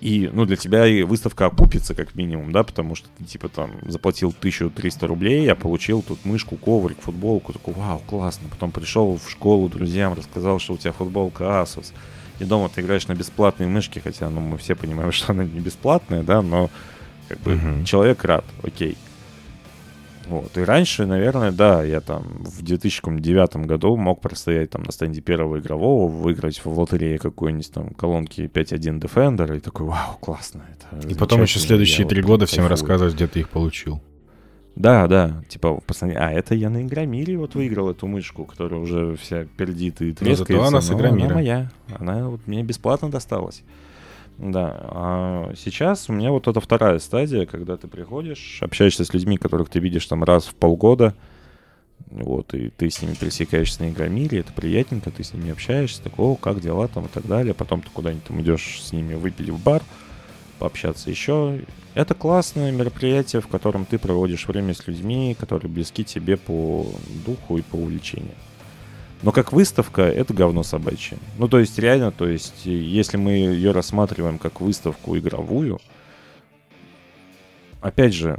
[0.00, 3.70] И, ну, для тебя и выставка окупится, как минимум, да, потому что ты, типа, там,
[3.88, 7.54] заплатил 1300 рублей, а получил тут мышку, коврик, футболку.
[7.54, 8.48] Такой, вау, классно.
[8.50, 11.92] Потом пришел в школу друзьям, рассказал, что у тебя футболка Asus.
[12.38, 15.60] И дома ты играешь на бесплатной мышке, хотя, ну, мы все понимаем, что она не
[15.60, 16.70] бесплатная, да, но,
[17.28, 17.84] как бы, Мгм.
[17.86, 18.98] человек рад, окей.
[20.28, 20.56] Вот.
[20.58, 25.58] И раньше, наверное, да, я там в 2009 году мог простоять там на стенде первого
[25.58, 30.64] игрового, выиграть в лотерее какой-нибудь там колонки 5.1 Defender, и такой, вау, классно.
[30.72, 32.70] Это И потом еще следующие три вот года всем кайфую».
[32.70, 34.00] рассказывать, где ты их получил.
[34.74, 39.16] Да, да, типа, пацаны, а это я на Игромире вот выиграл эту мышку, которая уже
[39.16, 40.52] вся пердит и Но трескается.
[40.52, 41.26] зато она с но Игромира.
[41.26, 43.62] Она моя, она вот мне бесплатно досталась.
[44.38, 49.38] Да, а сейчас у меня вот эта вторая стадия, когда ты приходишь, общаешься с людьми,
[49.38, 51.14] которых ты видишь там раз в полгода,
[52.10, 56.18] вот, и ты с ними пересекаешься на Игромире, это приятненько, ты с ними общаешься, так,
[56.18, 59.48] о, как дела там и так далее, потом ты куда-нибудь там идешь с ними выпить
[59.48, 59.82] в бар,
[60.58, 61.60] пообщаться еще.
[61.94, 66.86] Это классное мероприятие, в котором ты проводишь время с людьми, которые близки тебе по
[67.24, 68.34] духу и по увлечению.
[69.26, 71.18] Но как выставка, это говно собачье.
[71.36, 75.80] Ну, то есть, реально, то есть, если мы ее рассматриваем как выставку игровую,
[77.80, 78.38] опять же,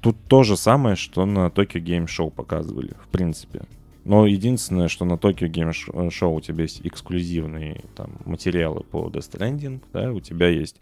[0.00, 3.62] тут то же самое, что на Tokyo Game Show показывали, в принципе.
[4.04, 9.32] Но единственное, что на Tokyo Game Show у тебя есть эксклюзивные там, материалы по Death
[9.32, 10.76] Stranding, да, у тебя есть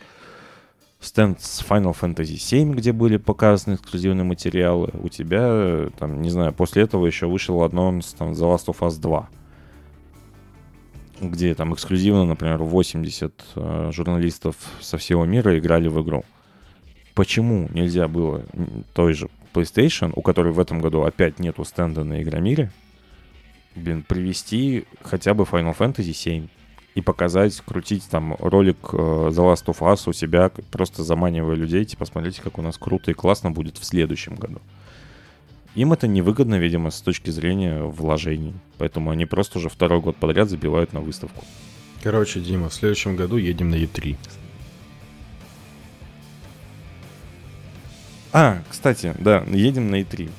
[1.00, 4.90] стенд с Final Fantasy VII, где были показаны эксклюзивные материалы.
[5.02, 9.00] У тебя, там, не знаю, после этого еще вышел анонс там, The Last of Us
[9.00, 9.30] 2,
[11.20, 16.24] где там эксклюзивно, например, 80 э, журналистов со всего мира играли в игру.
[17.14, 18.42] Почему нельзя было
[18.92, 22.70] той же PlayStation, у которой в этом году опять нету стенда на Игромире,
[23.74, 26.48] блин, привести хотя бы Final Fantasy 7
[26.94, 31.84] и показать, крутить там ролик э, The Last of Us у себя, просто заманивая людей,
[31.84, 34.60] типа, смотрите, как у нас круто и классно будет в следующем году.
[35.76, 38.54] Им это невыгодно, видимо, с точки зрения вложений.
[38.78, 41.44] Поэтому они просто уже второй год подряд забивают на выставку.
[42.02, 44.16] Короче, Дима, в следующем году едем на E3.
[48.32, 50.30] А, кстати, да, едем на E3.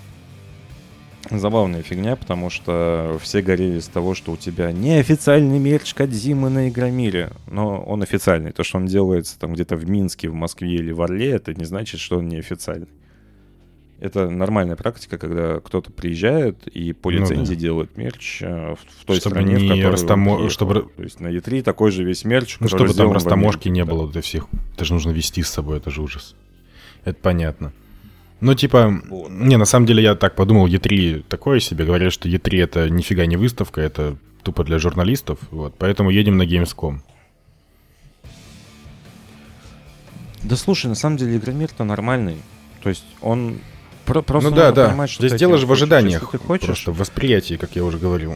[1.30, 6.70] Забавная фигня, потому что все горели с того, что у тебя неофициальный мерч Кадзимы на
[6.70, 7.32] Игромире.
[7.46, 8.54] Но он официальный.
[8.54, 11.66] То, что он делается там где-то в Минске, в Москве или в Орле, это не
[11.66, 12.88] значит, что он неофициальный.
[14.00, 17.56] Это нормальная практика, когда кто-то приезжает и по лицензии ну, да.
[17.56, 20.32] делает мерч э, в, в той чтобы стране, не в которой растомо...
[20.34, 20.88] он чтобы...
[20.96, 24.22] То есть на E3 такой же весь мерч, Ну, чтобы там растаможки не было для
[24.22, 24.48] всех.
[24.76, 26.36] Это же нужно вести с собой, это же ужас.
[27.06, 27.74] Это понятно.
[28.40, 29.32] Ну, типа, вот.
[29.32, 31.86] не, на самом деле я так подумал, E3 такое себе.
[31.86, 35.40] Говорят, что E3 это нифига не выставка, это тупо для журналистов.
[35.50, 37.00] Вот, поэтому едем на Gamescom.
[40.44, 42.38] Да слушай, на самом деле Игромир-то нормальный.
[42.84, 43.58] То есть он
[44.08, 44.88] про просто ну да, да.
[44.88, 46.32] Понимать, что Здесь дело же в ожиданиях.
[46.32, 46.66] Ты хочешь.
[46.66, 48.36] Просто в восприятии, как я уже говорил.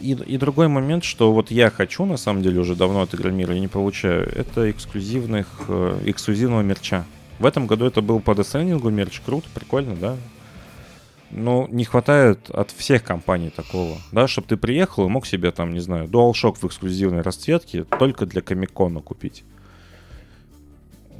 [0.00, 3.54] И, и другой момент, что вот я хочу, на самом деле, уже давно от Игромира
[3.54, 7.04] и не получаю, это эксклюзивных, э, эксклюзивного мерча.
[7.38, 10.16] В этом году это был по дестрендингу мерч, круто, прикольно, да.
[11.30, 15.74] Но не хватает от всех компаний такого, да, чтобы ты приехал и мог себе там,
[15.74, 19.44] не знаю, DualShock в эксклюзивной расцветке только для Комикона купить.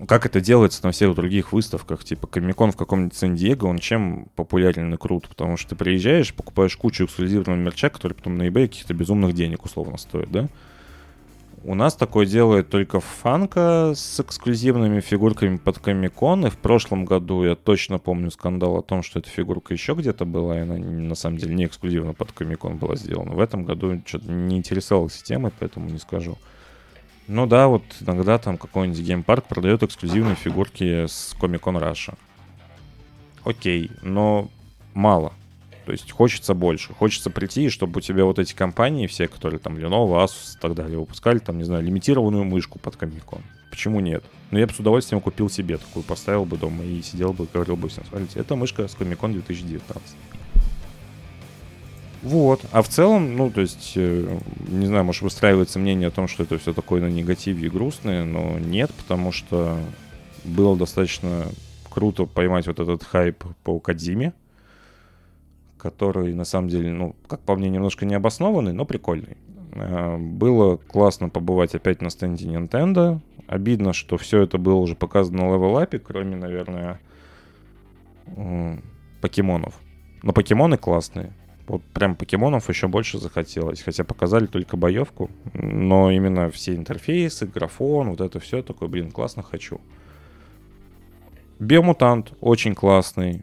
[0.09, 4.95] Как это делается на всех других выставках, типа Комикон в каком-нибудь Сан-Диего, он чем популярен
[4.95, 5.29] и крут?
[5.29, 9.65] Потому что ты приезжаешь, покупаешь кучу эксклюзивного мерча, который потом на eBay каких-то безумных денег
[9.65, 10.49] условно стоит, да?
[11.63, 16.47] У нас такое делает только Фанка с эксклюзивными фигурками под Комикон.
[16.47, 20.25] И в прошлом году я точно помню скандал о том, что эта фигурка еще где-то
[20.25, 23.33] была, и она на самом деле не эксклюзивно под Комикон была сделана.
[23.33, 26.39] В этом году что-то не интересовался темой, поэтому не скажу.
[27.33, 32.15] Ну да, вот иногда там какой-нибудь GamePark продает эксклюзивные фигурки с Comic-Con Russia.
[33.45, 34.49] Окей, но
[34.95, 35.33] мало.
[35.87, 36.93] То есть хочется больше.
[36.93, 40.75] Хочется прийти, чтобы у тебя вот эти компании, все, которые там Lenovo, Asus и так
[40.75, 43.43] далее, выпускали там, не знаю, лимитированную мышку под Comic-Con.
[43.71, 44.25] Почему нет?
[44.51, 47.47] Но ну, я бы с удовольствием купил себе такую, поставил бы дома и сидел бы,
[47.53, 50.03] говорил бы всем, смотрите, это мышка с Comic-Con 2019.
[52.23, 52.63] Вот.
[52.73, 56.43] А в целом, ну, то есть, э, не знаю, может, выстраивается мнение о том, что
[56.43, 59.79] это все такое на негативе и грустное, но нет, потому что
[60.45, 61.47] было достаточно
[61.89, 64.33] круто поймать вот этот хайп по Кадзиме
[65.81, 69.37] который на самом деле, ну, как по мне, немножко необоснованный, но прикольный.
[69.73, 73.21] Э, было классно побывать опять на стенде Nintendo.
[73.47, 77.01] Обидно, что все это было уже показано на Up, кроме, наверное,
[79.21, 79.75] покемонов.
[80.23, 81.33] Но покемоны классные.
[81.71, 83.81] Вот прям покемонов еще больше захотелось.
[83.81, 85.31] Хотя показали только боевку.
[85.55, 89.81] Но именно все интерфейсы, графон, вот это все такое, блин, классно хочу.
[91.61, 93.43] Биомутант очень классный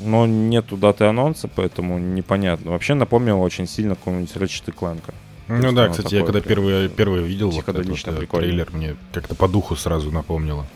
[0.00, 2.72] но нету даты анонса, поэтому непонятно.
[2.72, 5.02] Вообще напомнил очень сильно какого-нибудь Ratchet Clank.
[5.48, 9.34] Ну да, кстати, я когда первый, первый видел вот этот вот э, трейлер, мне как-то
[9.34, 10.66] по духу сразу напомнило.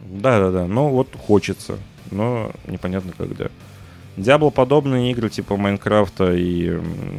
[0.00, 1.78] Да-да-да, ну вот хочется,
[2.10, 3.50] но непонятно когда.
[4.18, 6.70] Diablo-подобные игры типа Майнкрафта и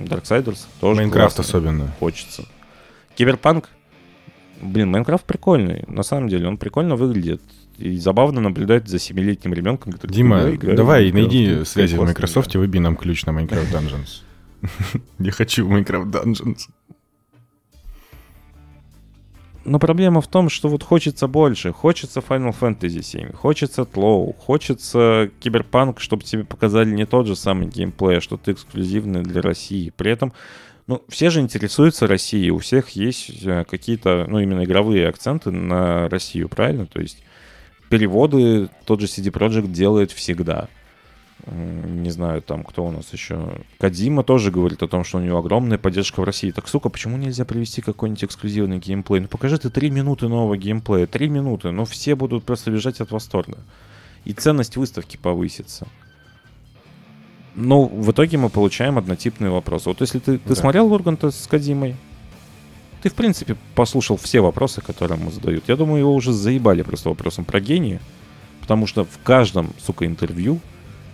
[0.05, 1.87] Darksiders тоже Minecraft особенно.
[1.99, 2.43] Хочется.
[3.15, 3.69] Киберпанк?
[4.61, 5.85] Блин, Minecraft прикольный.
[5.87, 7.41] На самом деле, он прикольно выглядит.
[7.77, 10.11] И забавно наблюдать за семилетним ребенком, который...
[10.11, 15.01] Дима, давай, найди связи в Microsoft и выбей нам ключ на Minecraft Dungeons.
[15.19, 16.59] Я хочу Minecraft Dungeons.
[19.65, 21.73] Но проблема в том, что вот хочется больше.
[21.73, 27.67] Хочется Final Fantasy 7, хочется TLOU, хочется Киберпанк, чтобы тебе показали не тот же самый
[27.67, 29.91] геймплей, а что-то эксклюзивное для России.
[29.95, 30.33] При этом,
[30.87, 36.07] ну, все же интересуются Россией, у всех есть э, какие-то, ну, именно игровые акценты на
[36.09, 36.85] Россию, правильно?
[36.85, 37.21] То есть
[37.89, 40.69] переводы тот же CD Projekt делает всегда.
[41.47, 43.61] Не знаю, там кто у нас еще.
[43.79, 46.51] Кодзима тоже говорит о том, что у него огромная поддержка в России.
[46.51, 49.21] Так, сука, почему нельзя привести какой-нибудь эксклюзивный геймплей?
[49.21, 51.07] Ну покажи ты три минуты нового геймплея.
[51.07, 53.57] Три минуты, но все будут просто бежать от восторга.
[54.25, 55.87] И ценность выставки повысится.
[57.55, 59.89] Ну, в итоге мы получаем однотипные вопросы.
[59.89, 60.55] Вот если ты, ты да.
[60.55, 61.95] смотрел Урганта с Кадимой,
[63.01, 65.67] ты, в принципе, послушал все вопросы, которые ему задают.
[65.67, 68.01] Я думаю, его уже заебали просто вопросом про гения,
[68.61, 70.59] потому что в каждом, сука, интервью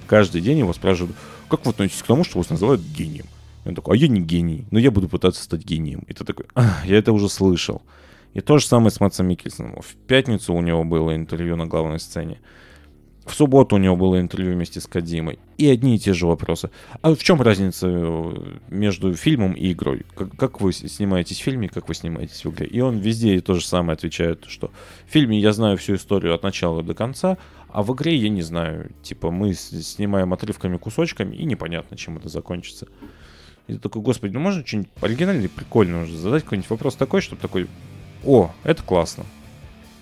[0.06, 1.16] каждый день его спрашивают,
[1.50, 3.26] как вы относитесь к тому, что вас называют гением?
[3.64, 6.04] И он такой, а я не гений, но я буду пытаться стать гением.
[6.08, 7.82] И ты такой, а, я это уже слышал.
[8.34, 9.82] И то же самое с Матсом Микельсоном.
[9.82, 12.40] В пятницу у него было интервью на главной сцене.
[13.26, 15.40] В субботу у него было интервью вместе с Кадимой.
[15.58, 16.70] И одни и те же вопросы.
[17.02, 18.34] А в чем разница э,
[18.70, 20.06] между фильмом и игрой?
[20.16, 22.68] Как, как вы снимаетесь в фильме, как вы снимаетесь в игре?
[22.68, 24.72] И он везде то же самое отвечает, что
[25.08, 28.44] в фильме я знаю всю историю от начала до конца, а в игре я не
[28.44, 28.92] знаю.
[29.02, 32.88] Типа мы снимаем отрывками, кусочками, и непонятно, чем это закончится.
[33.68, 37.42] И ты такой, господи, ну можно что-нибудь оригинальное, прикольное уже задать какой-нибудь вопрос такой, чтобы
[37.42, 37.68] такой,
[38.24, 39.26] о, это классно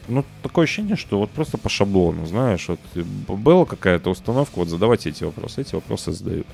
[0.08, 5.10] ну, такое ощущение, что вот просто по шаблону, знаешь, вот была какая-то установка, вот задавайте
[5.10, 6.48] эти вопросы, эти вопросы задают.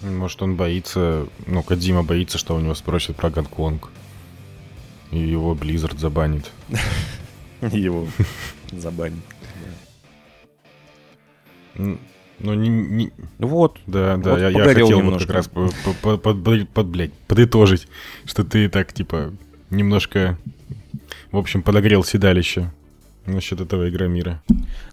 [0.00, 3.90] Может, он боится, ну, Кадима боится, что у него спросят про Гонконг.
[5.12, 6.50] И его Blizzard забанит.
[7.60, 8.08] Его
[8.72, 9.22] забанит.
[11.74, 13.12] Ну, не, не...
[13.38, 13.78] Вот.
[13.86, 15.10] Да, да, вот я, я хотел немножко.
[15.12, 17.86] вот как раз под, под, под, под, блядь, подытожить,
[18.24, 19.32] что ты так, типа,
[19.70, 20.38] немножко
[21.30, 22.72] в общем, подогрел седалище
[23.26, 24.42] насчет этого Игромира.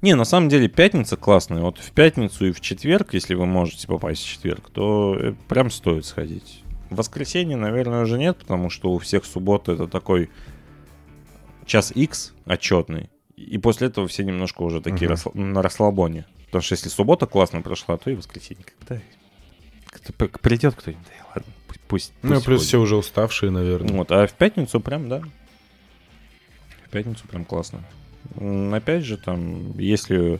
[0.01, 1.61] Не, на самом деле пятница классная.
[1.61, 5.71] Вот в пятницу и в четверг, если вы можете попасть в четверг, то э, прям
[5.71, 6.63] стоит сходить.
[6.89, 10.29] В воскресенье, наверное, уже нет, потому что у всех суббота это такой
[11.65, 13.09] час X отчетный.
[13.35, 15.39] И после этого все немножко уже такие угу.
[15.39, 16.25] на расслабоне.
[16.47, 19.01] Потому что если суббота классно прошла, то и воскресенье когда
[20.41, 22.61] придет кто-нибудь, да ладно, пусть, пусть Ну, плюс ходит.
[22.61, 23.93] все уже уставшие, наверное.
[23.93, 25.23] Вот, а в пятницу прям, да,
[26.89, 27.83] пятницу прям классно.
[28.73, 30.39] Опять же, там, если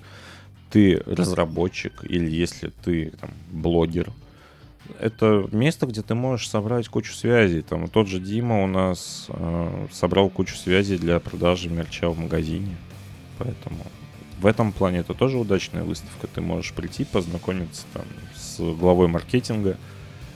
[0.70, 4.12] ты разработчик или если ты там, блогер,
[5.00, 7.62] это место, где ты можешь собрать кучу связей.
[7.62, 12.76] Там тот же Дима у нас э, собрал кучу связей для продажи мерча в магазине.
[13.38, 13.86] Поэтому
[14.40, 16.28] в этом плане это тоже удачная выставка.
[16.28, 19.78] Ты можешь прийти, познакомиться там с главой маркетинга,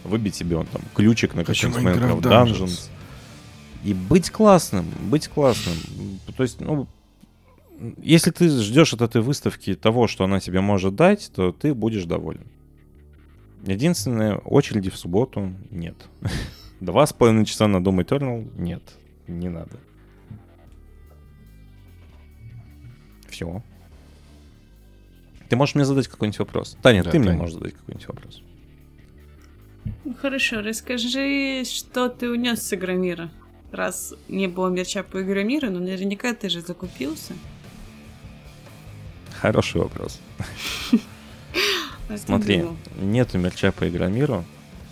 [0.03, 2.89] выбить себе он там ключик на какой-нибудь Minecraft Dungeons
[3.83, 5.75] и быть классным, быть классным.
[6.35, 6.87] То есть, ну,
[7.97, 12.05] если ты ждешь от этой выставки того, что она тебе может дать, то ты будешь
[12.05, 12.47] доволен.
[13.65, 15.95] Единственное, очереди в субботу нет.
[16.79, 18.83] Два с половиной часа на Doom Eternal нет,
[19.27, 19.77] не надо.
[23.29, 23.63] Все.
[25.49, 26.77] Ты можешь мне задать какой-нибудь вопрос?
[26.81, 27.31] Таня, да, ты Таня.
[27.31, 28.41] мне можешь задать какой-нибудь вопрос.
[30.05, 33.29] Ну, хорошо, расскажи, что ты унес с Игромира
[33.73, 37.33] раз не было мерча по Игре Мира, но наверняка ты же закупился.
[39.41, 40.19] Хороший вопрос.
[42.17, 42.65] Смотри,
[42.99, 44.45] нету мерча по Игромиру,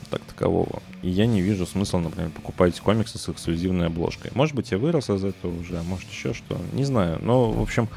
[0.10, 0.82] так такового.
[1.02, 4.32] И я не вижу смысла, например, покупать комиксы с эксклюзивной обложкой.
[4.34, 6.60] Может быть, я вырос из этого уже, а может еще что.
[6.74, 7.20] Не знаю.
[7.22, 7.90] Но, в общем,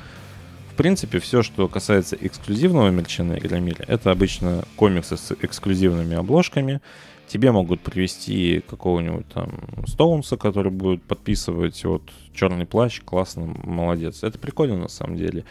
[0.72, 6.80] в принципе, все, что касается эксклюзивного мерча на Игромире, это обычно комиксы с эксклюзивными обложками,
[7.26, 9.50] тебе могут привести какого-нибудь там
[9.87, 14.22] Стоунса, который будет подписывать вот черный плащ, классно, молодец.
[14.22, 15.44] Это прикольно на самом деле.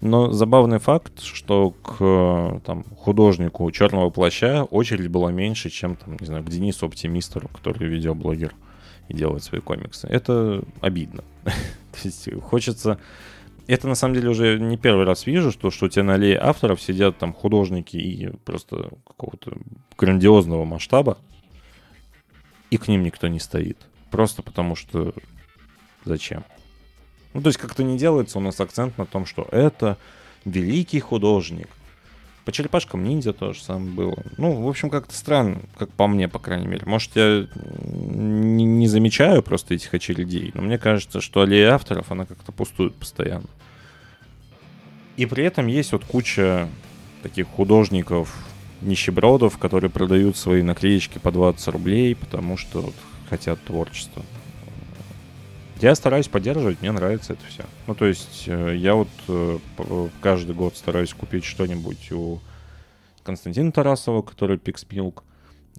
[0.00, 6.26] Но забавный факт, что к там, художнику черного плаща очередь была меньше, чем там, не
[6.26, 8.54] знаю, к Денису Оптимистеру, который видеоблогер
[9.08, 10.06] и делает свои комиксы.
[10.06, 11.24] Это обидно.
[11.44, 12.98] То есть хочется
[13.74, 16.38] это на самом деле уже не первый раз вижу, что, что у тебя на аллее
[16.38, 19.56] авторов сидят там художники и просто какого-то
[19.98, 21.18] грандиозного масштаба,
[22.70, 23.78] и к ним никто не стоит.
[24.10, 25.14] Просто потому что
[26.04, 26.44] зачем?
[27.34, 29.98] Ну, то есть как-то не делается у нас акцент на том, что это
[30.44, 31.68] великий художник.
[32.46, 34.16] По черепашкам ниндзя тоже самое было.
[34.38, 36.86] Ну, в общем, как-то странно, как по мне, по крайней мере.
[36.86, 37.44] Может, я
[37.82, 42.94] не, не замечаю просто этих очередей, но мне кажется, что аллея авторов, она как-то пустует
[42.94, 43.48] постоянно.
[45.16, 46.68] И при этом есть вот куча
[47.24, 48.32] таких художников,
[48.80, 52.94] нищебродов, которые продают свои наклеечки по 20 рублей, потому что вот
[53.28, 54.22] хотят творчества.
[55.80, 57.64] Я стараюсь поддерживать, мне нравится это все.
[57.86, 59.58] Ну, то есть, э, я вот э,
[60.22, 62.38] каждый год стараюсь купить что-нибудь у
[63.22, 65.22] Константина Тарасова, который Pixmilk,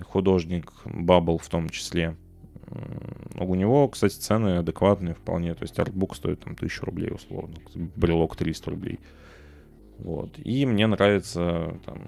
[0.03, 2.15] художник, Bubble в том числе.
[3.39, 5.55] У него, кстати, цены адекватные вполне.
[5.55, 8.99] То есть артбук стоит там 1000 рублей условно, брелок 300 рублей.
[9.97, 10.29] Вот.
[10.37, 11.99] И мне нравится там,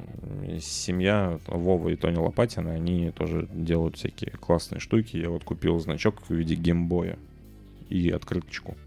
[0.60, 5.18] семья Вова и Тони Лопатина, они тоже делают всякие классные штуки.
[5.18, 7.18] Я вот купил значок в виде геймбоя
[7.90, 8.78] и открыточку.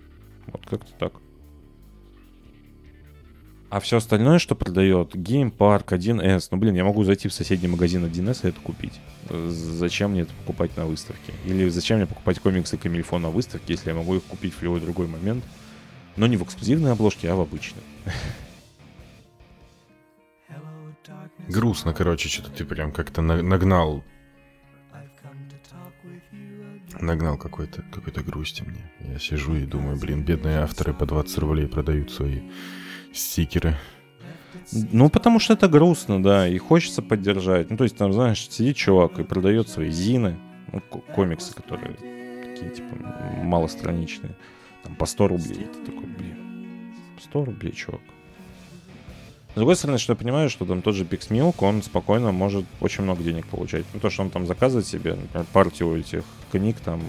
[0.47, 1.13] Вот как-то так.
[3.71, 8.05] А все остальное, что продает, Park 1С, ну блин, я могу зайти в соседний магазин
[8.05, 9.01] 1С и это купить.
[9.31, 11.33] Зачем мне это покупать на выставке?
[11.47, 14.81] Или зачем мне покупать комиксы Камильфо на выставке, если я могу их купить в любой
[14.81, 15.43] другой момент?
[16.17, 17.81] Но не в эксклюзивной обложке, а в обычной.
[21.49, 24.05] Грустно, короче, что-то ты прям как-то нагнал.
[27.01, 29.13] Нагнал какой-то какой-то грусти мне.
[29.13, 32.41] Я сижу и думаю, блин, бедные авторы по 20 рублей продают свои
[33.13, 33.77] стикеры.
[34.73, 37.71] Ну, потому что это грустно, да, и хочется поддержать.
[37.71, 40.39] Ну, то есть, там, знаешь, сидит чувак и продает свои зины,
[40.73, 41.95] ну, комиксы, которые
[42.45, 42.95] такие, типа,
[43.43, 44.37] малостраничные,
[44.85, 45.63] там, по 100 рублей.
[45.63, 48.03] И ты такой, блин, 100 рублей, чувак.
[49.53, 53.05] С другой стороны, что я понимаю, что там тот же Pixmilk, он спокойно может очень
[53.05, 53.85] много денег получать.
[53.93, 57.03] Ну, то, что он там заказывает себе, например, партию этих книг там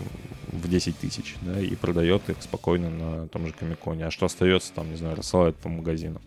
[0.51, 4.07] в 10 тысяч, да, и продает их спокойно на том же Комиконе.
[4.07, 6.21] А что остается там, не знаю, рассылает по магазинам.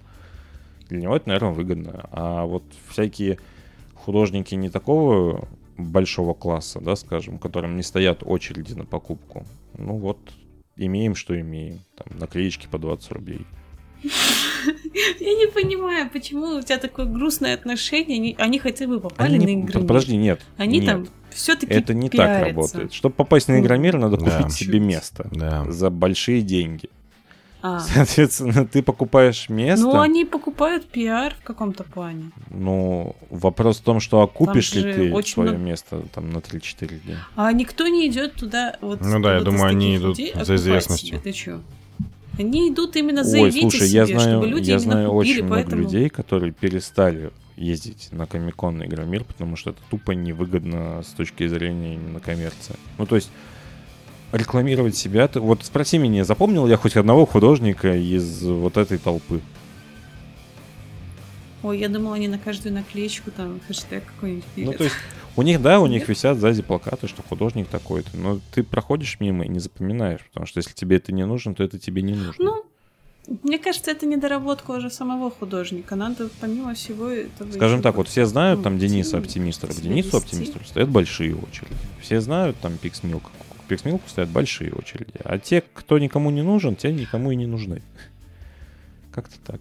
[0.88, 2.08] Для него это, наверное, выгодно.
[2.10, 3.38] А вот всякие
[3.94, 5.46] художники не такого
[5.76, 9.44] большого класса, да, скажем, которым не стоят очереди на покупку.
[9.76, 10.18] Ну вот,
[10.76, 11.80] имеем, что имеем.
[11.94, 13.46] Там наклеечки по 20 рублей.
[14.02, 18.16] Я не понимаю, почему у тебя такое грустное отношение.
[18.18, 19.60] Они, они хотя бы попали они на.
[19.62, 19.86] Игромир.
[19.86, 20.40] Подожди, нет.
[20.56, 20.86] Они нет.
[20.86, 22.38] там все-таки Это не пиарятся.
[22.44, 22.92] так работает.
[22.92, 24.38] Чтобы попасть на Игромир, надо Да.
[24.38, 25.70] купить себе место Да.
[25.70, 26.88] за большие деньги.
[27.62, 27.80] А.
[27.94, 29.84] Соответственно, ты покупаешь место.
[29.86, 32.30] Ну, они покупают пиар в каком-то плане.
[32.50, 37.00] Ну, вопрос в том, что окупишь ли ты очень свое много- место там на 3-4
[37.04, 37.18] дня.
[37.34, 38.76] А никто не идет туда.
[38.80, 41.08] Вот, Ну да, я вот из думаю, они идут людей за известностью.
[41.08, 41.18] себе.
[41.18, 41.60] Ты чё?
[42.38, 45.32] Они идут именно Ой, заявить о слушай, себе, я знаю, чтобы люди я знаю купили,
[45.32, 45.82] очень много поэтому...
[45.82, 51.46] людей, которые перестали ездить на Комикон и Игромир, потому что это тупо невыгодно с точки
[51.48, 52.76] зрения именно коммерции.
[52.98, 53.30] Ну, то есть
[54.32, 55.26] рекламировать себя...
[55.28, 59.40] ты- Вот спроси меня, запомнил я хоть одного художника из вот этой толпы?
[61.62, 64.96] Ой, я думала, они на каждую наклеечку там хэштег какой-нибудь Ну, то есть
[65.36, 69.44] у них, да, у них висят сзади плакаты, что художник такой-то, но ты проходишь мимо
[69.44, 72.44] и не запоминаешь, потому что если тебе это не нужно, то это тебе не нужно.
[72.44, 72.64] Ну,
[73.42, 75.96] мне кажется, это недоработка уже самого художника.
[75.96, 77.50] Надо, помимо всего этого...
[77.52, 79.68] Скажем так, вот все знают ну, там Дениса Оптимистра.
[79.68, 80.16] К Денису.
[80.16, 81.74] Оптимистру стоят большие очереди.
[82.00, 83.24] Все знают там Пиксмилк.
[83.24, 85.14] К Пиксмилку стоят большие очереди.
[85.24, 87.82] А те, кто никому не нужен, те никому и не нужны.
[89.12, 89.60] Как-то так.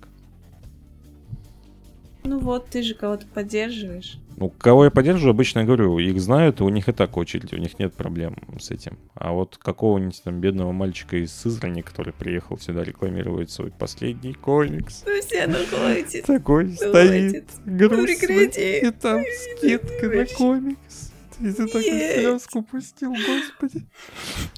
[2.26, 4.17] Ну вот, ты же кого-то поддерживаешь.
[4.38, 7.53] Ну, кого я поддерживаю, обычно я говорю, их знают, и у них и так очередь,
[7.53, 8.97] у них нет проблем с этим.
[9.13, 15.03] А вот какого-нибудь там бедного мальчика из Сызрани, который приехал сюда рекламировать свой последний комикс,
[15.05, 16.26] Ну все, ну хватит.
[16.26, 18.80] такой Ну, стоит, грустный, прекрати.
[18.88, 19.21] и там
[19.57, 21.11] скидка на комикс.
[21.39, 22.15] И ты Нет.
[22.19, 23.86] слезку пустил, господи.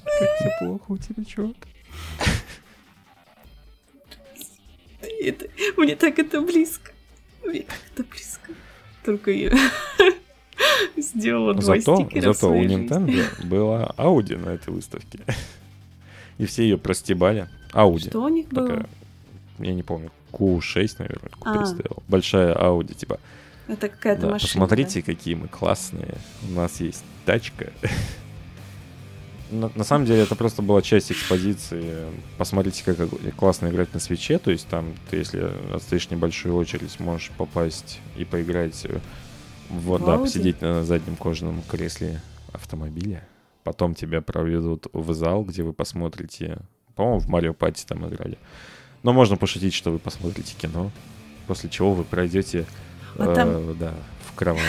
[0.04, 1.56] Как все плохо у тебя, чувак.
[5.20, 5.46] Это,
[5.76, 6.92] мне так это близко.
[7.50, 8.52] Мне так это близко.
[9.04, 9.50] Только я
[10.96, 12.62] сделала два Зато, стикера в зато у.
[12.62, 15.20] Nintendo была Audi на этой выставке.
[16.38, 17.48] И все ее простебали.
[17.72, 18.08] Audi.
[18.10, 18.86] Что у них было?
[19.58, 21.66] Я не помню, Q6, наверное, Q5 А.
[21.66, 22.02] стояла.
[22.06, 23.18] Большая Audi, типа,
[23.66, 24.40] Это какая-то машина.
[24.40, 26.14] посмотрите, какие мы классные.
[26.48, 27.72] У нас есть тачка.
[29.50, 32.04] На, на самом деле это просто была часть экспозиции.
[32.36, 32.96] Посмотрите, как
[33.36, 34.38] классно играть на свече.
[34.38, 38.98] То есть там ты, если отстоишь небольшую очередь, можешь попасть и поиграть э,
[39.70, 42.20] в, В да, посидеть на заднем кожаном кресле
[42.52, 43.26] автомобиля.
[43.64, 46.58] Потом тебя проведут в зал, где вы посмотрите.
[46.94, 48.38] По-моему, в Марио Пати там играли.
[49.02, 50.90] Но можно пошутить, что вы посмотрите кино,
[51.46, 52.66] после чего вы пройдете
[53.16, 53.94] А э, там- да,
[54.26, 54.62] в кровать.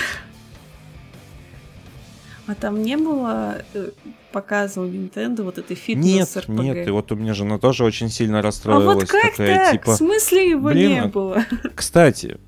[2.50, 3.92] А там не было э,
[4.32, 6.50] показа у Nintendo вот этой Нет, фитнес-РПГ?
[6.50, 8.96] нет, и вот у меня жена тоже очень сильно А расстроилась.
[8.96, 9.72] вот как такая, так?
[9.74, 11.46] типа, В смысле его блин, не а- было?
[11.76, 12.40] Кстати,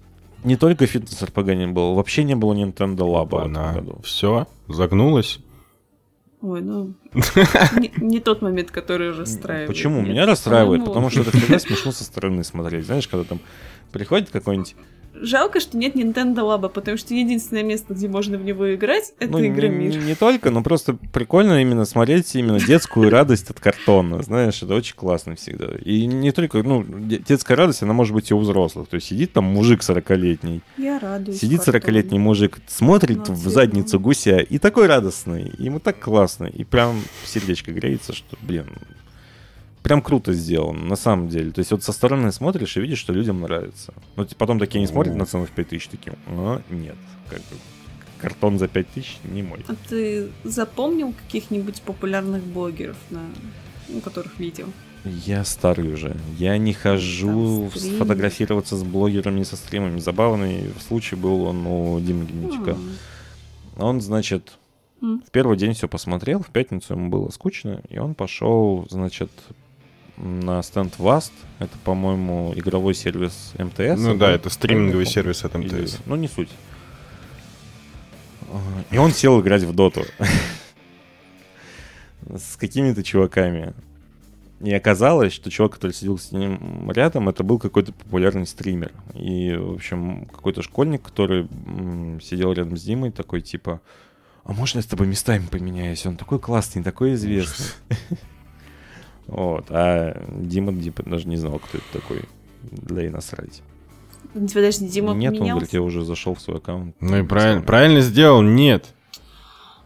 [0.44, 4.00] не только фитнес РПГ не было, вообще не было Nintendo Lab в этом году.
[4.04, 5.38] Все, загнулась.
[6.42, 6.96] Ой, ну...
[7.80, 9.68] Не, не тот момент, который расстраивает.
[9.68, 10.00] Почему?
[10.00, 12.88] Нет, Меня расстраивает, потому что это всегда смешно со стороны смотреть.
[12.88, 13.40] Знаешь, когда там
[13.92, 14.76] приходит какой-нибудь...
[15.22, 19.32] Жалко, что нет Nintendo Lab, потому что единственное место, где можно в него играть, это
[19.32, 19.92] Ну, не, Игромир.
[19.98, 24.24] не- не только, но просто прикольно именно смотреть именно детскую радость от картона.
[24.24, 25.68] Знаешь, это очень классно всегда.
[25.84, 28.88] И не только, ну, де- детская радость, она может быть и у взрослых.
[28.88, 31.40] То есть сидит там мужик 40-летний, Я радуюсь.
[31.40, 31.78] Сидит картону.
[31.78, 35.52] 40-летний мужик, смотрит Ну, в задницу гуся и такой радостный.
[35.60, 36.46] Ему так классно.
[36.46, 38.66] И прям сердечко греется, что, блин,
[39.84, 41.52] прям круто сделан, на самом деле.
[41.52, 43.94] То есть вот со стороны смотришь и видишь, что людям нравится.
[44.16, 46.96] Но ты потом такие не смотрят на цену в 5000, такие, а, нет,
[47.30, 47.56] как бы
[48.20, 49.66] картон за 5000 не мой.
[49.68, 53.22] А ты запомнил каких-нибудь популярных блогеров, на,
[53.90, 54.68] ну, которых видел?
[55.04, 56.16] Я старый уже.
[56.38, 57.96] Я не хожу Там стрим.
[57.96, 60.00] сфотографироваться с блогерами, со стримами.
[60.00, 62.72] Забавный случай был он у Димы Гнатюка.
[62.72, 62.92] М.
[63.78, 64.60] Он, значит,
[65.02, 69.32] в первый день все посмотрел, в пятницу ему было скучно, и он пошел, значит,
[70.22, 71.32] на стенд Vast.
[71.60, 74.00] Это, по-моему, игровой сервис МТС.
[74.00, 75.98] Ну да, это стриминговый сервис от Или- МТС.
[76.06, 76.50] Ну, не суть.
[78.52, 78.60] А,
[78.92, 80.04] И он сел играть в доту.
[82.30, 83.74] С какими-то чуваками.
[84.62, 88.92] И оказалось, что чувак, который сидел с ним рядом, это был какой-то популярный стример.
[89.16, 91.48] И, в общем, какой-то школьник, который
[92.22, 93.82] сидел рядом с Димой, такой типа,
[94.44, 96.06] а можно я с тобой местами поменяюсь?
[96.06, 97.66] Он такой классный, такой известный.
[99.32, 99.66] Вот.
[99.70, 102.22] А Дима, типа, даже не знал, кто это такой.
[102.64, 103.62] Да и насрать.
[104.34, 105.52] Подожди, Дима Нет, он поменялся?
[105.54, 106.96] говорит, я уже зашел в свой аккаунт.
[107.02, 108.86] Ну и правильно, правильно сделал, нет.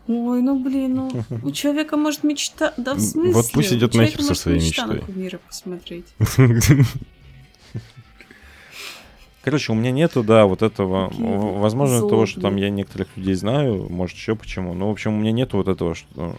[0.08, 2.74] Ой, ну блин, ну у человека может мечта...
[2.78, 3.32] Да в смысле?
[3.34, 5.14] вот пусть У идет человека нахер со может своей мечта на мечтой.
[5.14, 6.06] кумира посмотреть.
[9.44, 11.12] Короче, у меня нету, да, вот этого,
[11.60, 14.74] возможно, того, что там я некоторых людей знаю, может, еще почему.
[14.74, 16.36] Но, в общем, у меня нету вот этого, что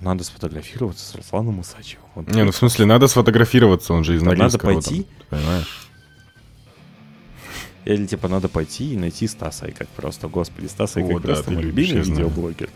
[0.00, 2.06] надо сфотографироваться с Русланом Усачевым.
[2.14, 4.72] Вот Не, ну в смысле, надо сфотографироваться, он же из Да надо Норильского.
[4.74, 5.02] там, пойти.
[5.02, 5.88] ты понимаешь?
[7.84, 10.28] Или, типа, надо пойти и найти Стаса Айкак просто.
[10.28, 12.70] Господи, Стас О, Айкак да, просто мой любимый видеоблогер.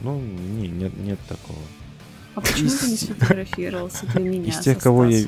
[0.00, 1.58] Ну, не, нет, нет такого.
[2.34, 4.48] А почему ты не сфотографировался для меня?
[4.48, 5.26] Из тех, кого я-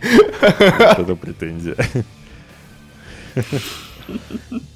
[0.00, 1.76] это претензия.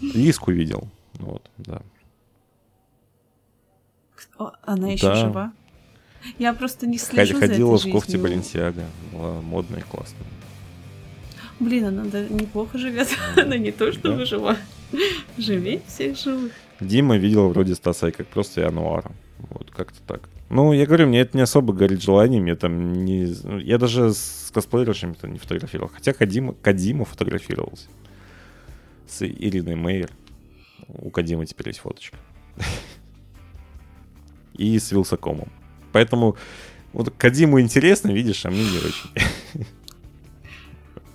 [0.02, 0.88] Лиску видел.
[1.14, 1.80] Вот, да.
[4.38, 5.14] О, Она еще Да.
[5.16, 5.52] жива?
[6.38, 8.18] Я просто не Ходила слежу за этой в кофте.
[8.18, 8.84] Баленсиага.
[9.12, 10.26] Была модная и классная.
[11.60, 13.08] Блин, она да, неплохо живет.
[13.36, 14.16] Она не то, что Да.
[14.16, 14.56] выжила.
[15.38, 16.52] Живее всех живых.
[16.80, 19.12] Дима видел вроде Стаса как просто и Ануара.
[19.50, 20.28] Вот, как-то так.
[20.50, 22.44] Ну, я говорю, мне это не особо горит желанием.
[22.46, 23.34] Я там не...
[23.44, 25.90] ну, Я даже с косплеершами-то не фотографировал.
[25.92, 27.86] Хотя Кадима, Кадима фотографировался.
[29.08, 30.10] С Ириной Мейер.
[30.88, 32.16] У Кадимы теперь есть фоточка.
[34.54, 35.50] И с Вилсакомом.
[35.94, 36.36] Поэтому
[36.92, 39.64] вот Кадиму интересно, видишь, а мне не очень.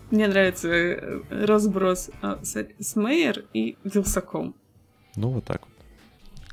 [0.09, 4.55] Мне нравится э, разброс а, с, Мейер и Вилсаком.
[5.17, 5.75] Ну, вот так вот.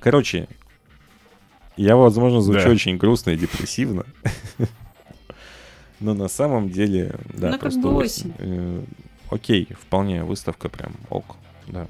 [0.01, 0.49] Короче,
[1.77, 2.71] я, возможно, звучу Да.
[2.71, 4.05] очень грустно и депрессивно.
[6.01, 8.31] Но на самом деле, да, Ну, как просто бы осень.
[8.33, 8.35] осень.
[8.39, 8.83] Э,
[9.31, 11.37] Окей, вполне, выставка прям ок.
[11.69, 11.87] Да.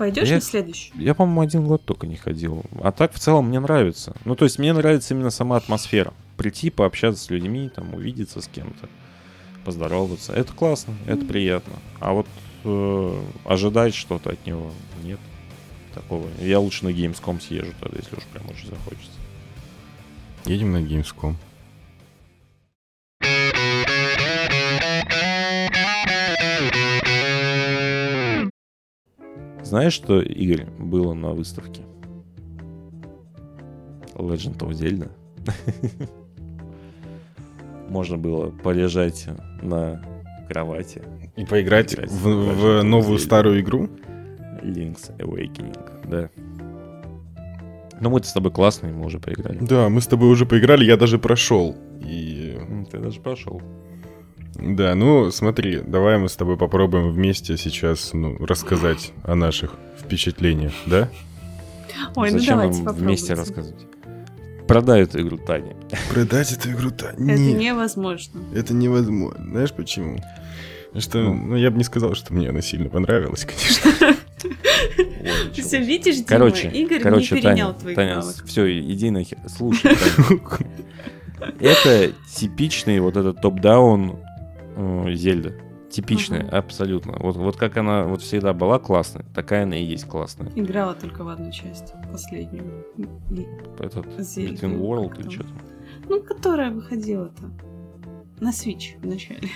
[0.00, 0.92] Пойдешь Я- на следующий?
[0.96, 2.64] Я, по-моему, один год только не ходил.
[2.82, 4.16] А так, в целом, мне нравится.
[4.24, 6.14] Ну, то есть, мне нравится именно сама атмосфера.
[6.38, 8.88] Прийти, пообщаться с людьми, там, увидеться с кем-то,
[9.64, 10.32] поздороваться.
[10.32, 11.26] Это классно, это Мгм.
[11.28, 11.74] приятно.
[12.00, 12.26] А вот
[12.64, 14.70] э, ожидать что-то от него
[15.04, 15.20] нет
[15.94, 16.26] такого.
[16.40, 19.18] Я лучше на Gamescom съезжу тогда, если уж прям очень захочется.
[20.46, 21.34] Едем на Gamescom.
[29.70, 31.82] Знаешь, что, Игорь, было на выставке?
[34.16, 35.12] Legend of Zelda.
[37.88, 39.28] Можно было полежать
[39.62, 40.04] на
[40.48, 41.04] кровати.
[41.36, 43.24] И поиграть Играть в, в новую Zelda.
[43.24, 43.88] старую игру?
[44.60, 45.78] Link's Awakening,
[46.10, 46.30] да.
[48.00, 49.58] Ну, мы с тобой классные, мы уже поиграли.
[49.60, 51.76] Да, мы с тобой уже поиграли, я даже прошел.
[52.00, 52.58] И
[52.90, 53.62] Ты даже прошел.
[54.62, 60.72] Да, ну смотри, давай мы с тобой попробуем вместе сейчас ну, рассказать о наших впечатлениях,
[60.86, 61.08] да?
[62.16, 63.86] Ой, ну Зачем давайте нам вместе рассказывать?
[64.66, 65.74] Продай эту игру Тане.
[66.12, 67.06] Продать эту игру-то?
[67.06, 68.40] Это невозможно.
[68.54, 69.44] это невозможно.
[69.44, 70.18] Знаешь почему?
[70.86, 71.34] Потому что, Ну.
[71.34, 74.16] ну, я бы не сказал, что мне она сильно понравилась, конечно.
[75.54, 78.42] Ты все видишь, Дима, Короче, Игорь короче, не перенял Таня, твоих Таня, навыков.
[78.46, 79.38] все, иди нахер.
[79.56, 80.40] Слушай, Таня,
[81.60, 84.18] это типичный вот этот топ-даун
[85.12, 85.54] Зельда.
[85.90, 86.58] Типичная, Ага.
[86.58, 87.16] абсолютно.
[87.18, 90.48] Вот, вот как она вот всегда была классная, такая она и есть классная.
[90.54, 92.86] Играла только в одну часть, последнюю.
[93.80, 95.30] Этот Зельду, Between World или там?
[95.32, 95.58] что там.
[96.08, 97.42] Ну, которая выходила-то.
[98.38, 99.48] На Switch вначале.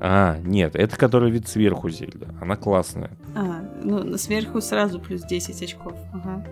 [0.00, 2.34] А, нет, это который вид сверху Зельда.
[2.40, 3.10] Она классная.
[3.34, 5.94] А, ну, сверху сразу плюс 10 очков.
[6.12, 6.44] Ага.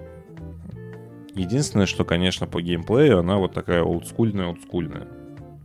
[1.35, 5.09] Единственное, что, конечно, по геймплею она вот такая олдскульная-олдскульная.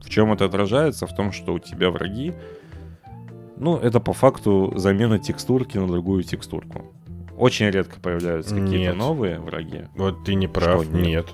[0.10, 1.06] В чем это отражается?
[1.06, 2.34] В том, что у тебя враги...
[3.58, 6.92] Ну, это по факту замена текстурки на другую текстурку.
[7.38, 9.84] Очень редко появляются какие-то новые враги.
[9.96, 11.06] Вот ты не прав, Что, нет?
[11.06, 11.28] нет.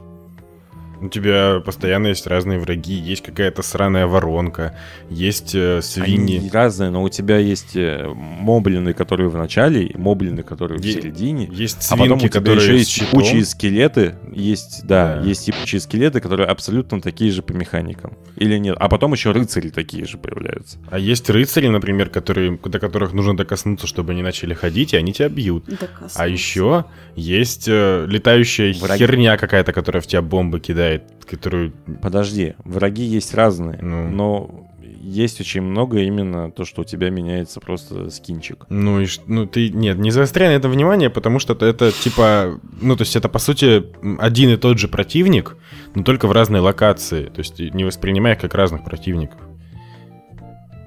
[1.02, 4.78] У тебя постоянно есть разные враги, есть какая-то сраная воронка,
[5.10, 6.38] есть э, свиньи.
[6.40, 10.94] Они разные, но у тебя есть э, моблины, которые в начале, моблины, которые в Е-
[10.94, 11.50] середине.
[11.52, 13.20] Есть А потом свинки, у тебя которые еще есть щитом.
[13.20, 15.28] ебучие скелеты, есть, да, Да.
[15.28, 18.14] есть ебучие скелеты, которые абсолютно такие же по механикам.
[18.38, 18.76] Или нет?
[18.80, 20.78] А потом еще рыцари такие же появляются.
[20.90, 25.14] А есть рыцари, например, которые, до которых нужно докоснуться, чтобы они начали ходить, и они
[25.14, 25.66] тебя бьют.
[25.66, 26.22] Докоснуться.
[26.22, 26.86] А еще
[27.16, 29.00] есть э, летающая Враги.
[29.06, 30.85] херня какая-то, которая в тебя бомбы кидает,
[31.26, 31.74] которую...
[32.02, 34.10] Подожди, враги есть разные, Ну.
[34.10, 34.66] но
[35.06, 38.66] есть очень много именно то, что у тебя меняется просто скинчик.
[38.70, 42.60] Ну, и, ну ты, нет, не заостряй на это внимание, потому что это, это типа,
[42.82, 43.86] ну, то есть это, по сути,
[44.20, 45.58] один и тот же противник,
[45.94, 47.26] но только в разной локации.
[47.26, 49.40] То есть не воспринимай их как разных противников.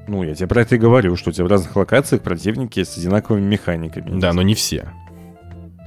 [0.08, 2.96] Ну, я тебе про это и говорю, что у тебя в разных локациях противники с
[2.96, 4.18] одинаковыми механиками.
[4.18, 4.90] Да, но не все.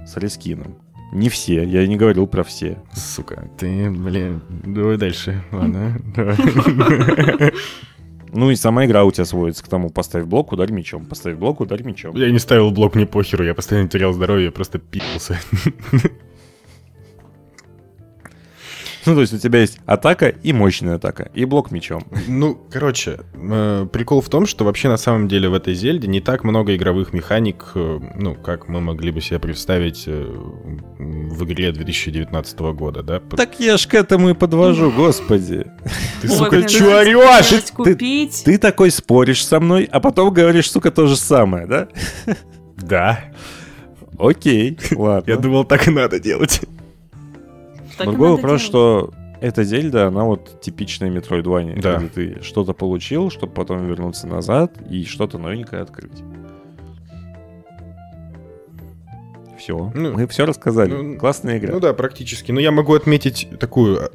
[0.05, 0.77] С рескином.
[1.11, 2.77] Не все, я не говорил про все.
[2.93, 5.43] Сука, ты, блин, давай дальше.
[5.51, 6.37] Ладно, давай.
[8.33, 11.59] Ну и сама игра у тебя сводится к тому, поставь блок, ударь мечом, поставь блок,
[11.59, 12.15] ударь мечом.
[12.15, 15.37] Я не ставил блок, мне похеру, я постоянно терял здоровье, я просто пи***ся.
[19.05, 22.03] Ну, то есть у тебя есть атака и мощная атака, и блок мечом.
[22.27, 26.21] Ну, короче, э, прикол в том, что вообще на самом деле в этой Зельде не
[26.21, 30.25] так много игровых механик, э, ну, как мы могли бы себе представить э,
[30.99, 33.21] в игре 2019 года, да?
[33.35, 35.65] Так я ж к этому и подвожу, господи.
[36.21, 37.63] Ты, сука, чё орёшь?
[37.83, 38.29] Ты-.
[38.45, 41.87] Ты такой споришь со мной, а потом говоришь, сука, то же самое, да?
[42.77, 43.23] Да,
[44.17, 45.31] Окей, ладно.
[45.31, 46.61] я думал, так и надо делать.
[48.05, 48.67] Так и Другой надо вопрос, делать.
[48.67, 51.97] что эта Зельда, она вот типичная Metroidvania, Да.
[51.97, 56.21] где ты что-то получил, чтобы потом вернуться назад и что-то новенькое открыть.
[59.57, 60.91] Все, Ну, мы все рассказали.
[60.91, 61.73] ну, Классная игра.
[61.73, 62.51] Ну да, практически.
[62.51, 63.99] Но я могу отметить такую...
[64.05, 64.09] а,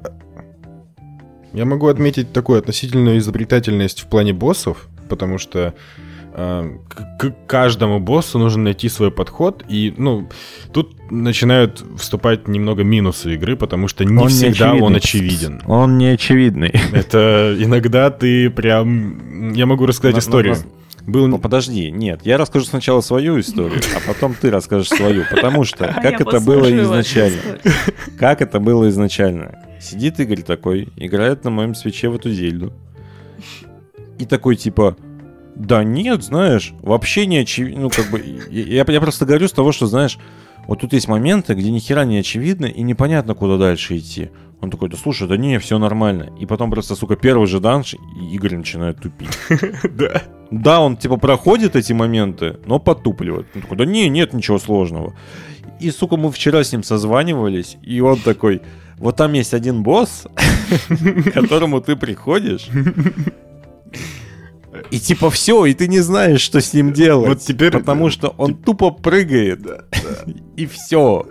[1.52, 5.72] Я могу отметить такую относительную изобретательность в плане боссов, потому что
[6.32, 10.28] к, к каждому боссу нужно найти свой подход, и, ну,
[10.72, 15.62] тут начинают вступать немного минусы игры, потому что не всегда он очевиден.
[15.66, 16.74] Он не очевидный.
[16.92, 19.52] Это иногда ты прям...
[19.52, 20.56] Я могу рассказать историю.
[21.06, 21.28] Был...
[21.28, 25.86] Ну подожди, нет, я расскажу сначала свою историю, а потом ты расскажешь свою, потому что
[25.96, 27.40] А как это было изначально.
[28.18, 29.54] Как это было изначально?
[29.80, 32.72] Сидит Игорь такой, играет на моем свече в эту зельду.
[34.18, 34.96] И такой типа,
[35.56, 37.82] да нет, знаешь, вообще не очевидно.
[37.82, 40.18] Ну, как бы, я, я просто говорю с того, что, знаешь,
[40.66, 44.30] вот тут есть моменты, где ни хера не очевидно и непонятно, куда дальше идти.
[44.60, 46.30] Он такой, да слушай, да не, все нормально.
[46.38, 49.30] И потом просто, сука, первый же данж, и Игорь начинает тупить.
[49.90, 50.22] Да.
[50.50, 53.46] Да, он типа проходит эти моменты, но потупливает.
[53.54, 55.14] Он такой, да не, нет ничего сложного.
[55.80, 58.62] И, сука, мы вчера с ним созванивались, и он такой,
[58.98, 60.26] вот там есть один босс,
[60.88, 62.68] к которому ты приходишь,
[64.90, 67.28] и типа все, и ты не знаешь, что с ним делать.
[67.28, 69.60] Вот теперь- Потому что он тупо прыгает.
[70.56, 71.26] И все.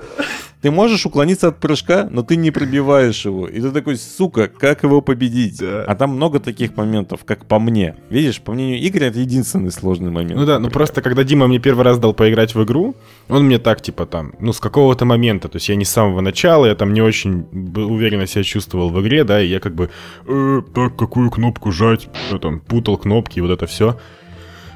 [0.66, 3.48] Ты можешь уклониться от прыжка, но ты не пробиваешь его.
[3.48, 5.60] И ты такой, сука, как его победить?
[5.60, 5.84] Да.
[5.84, 7.94] А там много таких моментов, как по мне.
[8.10, 10.40] Видишь, по мнению Игоря, это единственный сложный момент.
[10.40, 12.96] Ну да, ну просто когда Дима мне первый раз дал поиграть в игру,
[13.30, 16.22] он мне так, типа, там, ну, с какого-то момента, то есть я не с самого
[16.22, 17.46] начала, я там не очень
[17.76, 19.92] уверенно себя чувствовал в игре, да, и я как бы,
[20.26, 24.00] «Э, так, какую кнопку жать, я там, путал кнопки вот это все.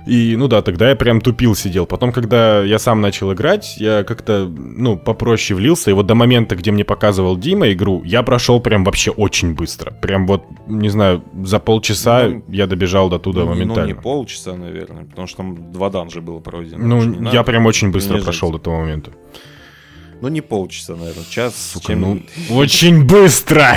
[0.06, 1.86] И, ну да, тогда я прям тупил сидел.
[1.86, 5.92] Потом, когда я сам начал играть, я как-то, ну, попроще влился.
[5.92, 9.92] И вот до момента, где мне показывал Дима игру, я прошел прям вообще очень быстро.
[9.92, 13.82] Прям вот, не знаю, за полчаса Ну, я добежал до туда Ну, моментально.
[13.82, 16.86] Ну, не полчаса, наверное, потому что там два данжа было пройдено.
[16.88, 19.12] Ну, я надо прям очень быстро прошел до того момента.
[20.22, 21.72] Ну, не полчаса, наверное, час.
[21.74, 23.76] Сука, чем- ну, очень быстро!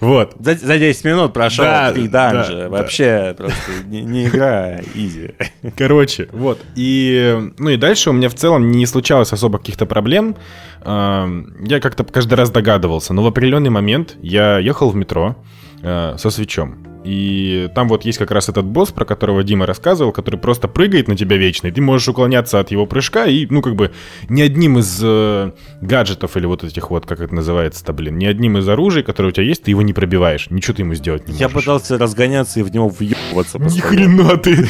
[0.00, 0.34] Вот.
[0.40, 2.54] За, за 10 минут прошел Да, три да, данжа.
[2.56, 2.68] да.
[2.70, 5.32] Вообще просто не, не игра, а изи.
[5.76, 6.58] Короче, вот.
[6.74, 10.36] И, ну и дальше у меня в целом не случалось особо каких-то проблем.
[10.84, 13.12] Эм, Я как-то каждый раз догадывался.
[13.12, 15.36] Но в определенный момент я ехал в метро
[15.82, 16.78] э, со свечом.
[17.04, 21.08] И там вот есть как раз этот босс, про которого Дима рассказывал, который просто прыгает
[21.08, 23.90] на тебя вечно, и ты можешь уклоняться от его прыжка, и, ну, как бы,
[24.28, 28.58] ни одним из э, гаджетов или вот этих вот, как это называется-то, блин, ни одним
[28.58, 31.34] из оружий, которые у тебя есть, ты его не пробиваешь, ничего ты ему сделать не
[31.34, 31.64] Я можешь.
[31.64, 34.68] пытался разгоняться и в него въебываться Ни хрена ты.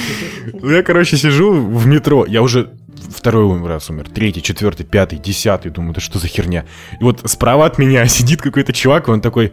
[0.53, 2.25] Ну, Я, короче, сижу в метро.
[2.27, 2.71] Я уже
[3.11, 4.09] второй раз умер.
[4.15, 5.71] Третий, четвертый, пятый, десятый.
[5.71, 6.65] Думаю, да что за херня?
[7.01, 9.53] И вот справа от меня сидит какой-то чувак, и он такой...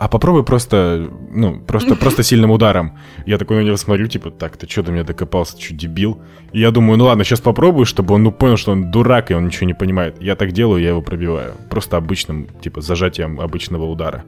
[0.00, 2.98] а попробуй просто, ну, просто, просто сильным ударом.
[3.26, 6.22] Я такой на него смотрю, типа, так, ты что до меня докопался, ты что, дебил?
[6.52, 9.34] И я думаю, ну ладно, сейчас попробую, чтобы он, ну, понял, что он дурак, и
[9.34, 10.16] он ничего не понимает.
[10.18, 11.52] Я так делаю, я его пробиваю.
[11.68, 14.24] Просто обычным, типа, зажатием обычного удара.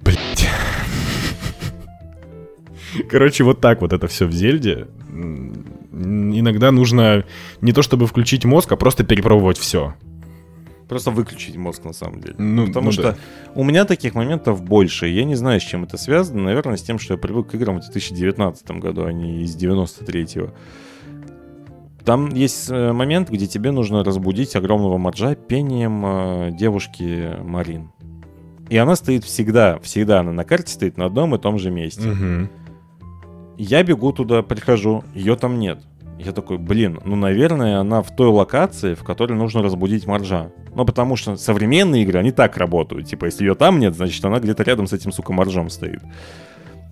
[0.00, 0.48] Блять.
[3.08, 4.88] Короче, вот так вот это все в Зельде.
[5.92, 7.24] Иногда нужно
[7.60, 9.94] не то чтобы включить мозг, а просто перепробовать все.
[10.88, 12.34] Просто выключить мозг, на самом деле.
[12.38, 13.16] Ну, Потому ну что да.
[13.54, 15.06] у меня таких моментов больше.
[15.06, 16.42] Я не знаю, с чем это связано.
[16.42, 20.54] Наверное, с тем, что я привык к играм в 2019 году, а не из 93-го.
[22.04, 27.90] Там есть э, момент, где тебе нужно разбудить огромного моржа пением э, девушки Марин.
[28.70, 32.08] И она стоит всегда, всегда она на карте стоит на одном и том же месте.
[32.08, 32.48] Угу.
[33.58, 35.82] Я бегу туда, прихожу, ее там нет.
[36.18, 40.50] Я такой, блин, ну, наверное, она в той локации, в которой нужно разбудить моржа.
[40.74, 43.06] Ну, потому что современные игры, они так работают.
[43.06, 46.00] Типа, если ее там нет, значит, она где-то рядом с этим, сука, моржом стоит.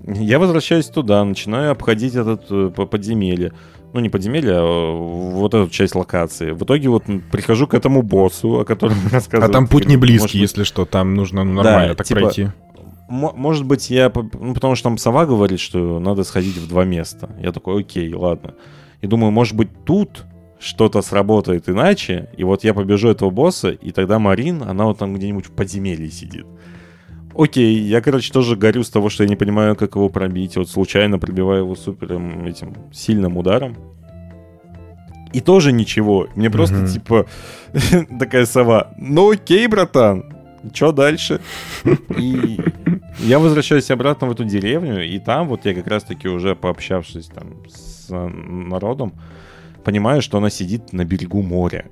[0.06, 3.52] Я возвращаюсь туда, начинаю обходить этот э, подземелье.
[3.92, 6.52] Ну, не подземелье, а вот эту часть локации.
[6.52, 9.50] В итоге вот прихожу к этому боссу, о котором рассказывал.
[9.50, 12.48] А там путь не близкий, если что, там нужно ну, нормально да, так типа, пройти.
[13.08, 14.12] Может быть, я...
[14.14, 17.30] Ну, потому что там сова говорит, что надо сходить в два места.
[17.40, 18.54] Я такой, окей, ладно.
[19.00, 20.24] И думаю, может быть, тут
[20.58, 25.14] что-то сработает иначе, и вот я побежу этого босса, и тогда Марин, она вот там
[25.14, 26.46] где-нибудь в подземелье сидит.
[27.38, 30.56] Окей, я, короче, тоже горю с того, что я не понимаю, как его пробить.
[30.56, 33.76] Вот случайно пробиваю его супером этим сильным ударом.
[35.34, 36.28] И тоже ничего.
[36.34, 36.92] Мне просто, mm-hmm.
[36.92, 37.26] типа,
[38.18, 38.94] такая сова.
[38.96, 40.24] Ну окей, братан,
[40.72, 41.42] что дальше?
[42.16, 42.58] И
[43.18, 47.68] я возвращаюсь обратно в эту деревню, и там вот я как раз-таки уже пообщавшись там
[47.68, 49.14] с народом,
[49.84, 51.86] понимаю, что она сидит на берегу моря.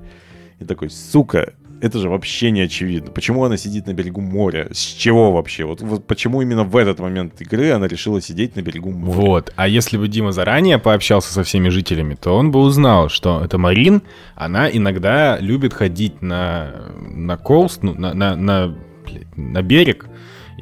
[0.60, 3.10] И такой, сука, это же вообще не очевидно.
[3.10, 4.68] Почему она сидит на берегу моря?
[4.70, 5.64] С чего вообще?
[5.64, 9.12] Вот, вот почему именно в этот момент игры она решила сидеть на берегу моря?
[9.12, 9.52] Вот.
[9.56, 13.58] А если бы Дима заранее пообщался со всеми жителями, то он бы узнал, что это
[13.58, 14.02] Марин,
[14.36, 18.78] она иногда любит ходить на, на коуст, ну, на, на, на,
[19.34, 20.06] на берег,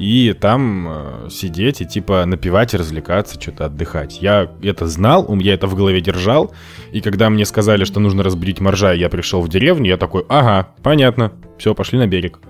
[0.01, 4.23] и там э, сидеть и типа напивать, развлекаться, что-то отдыхать.
[4.23, 6.55] Я это знал, я это в голове держал,
[6.91, 10.25] и когда мне сказали, что нужно разбудить моржа, и я пришел в деревню, я такой,
[10.29, 12.41] ага, понятно, все, пошли на берег.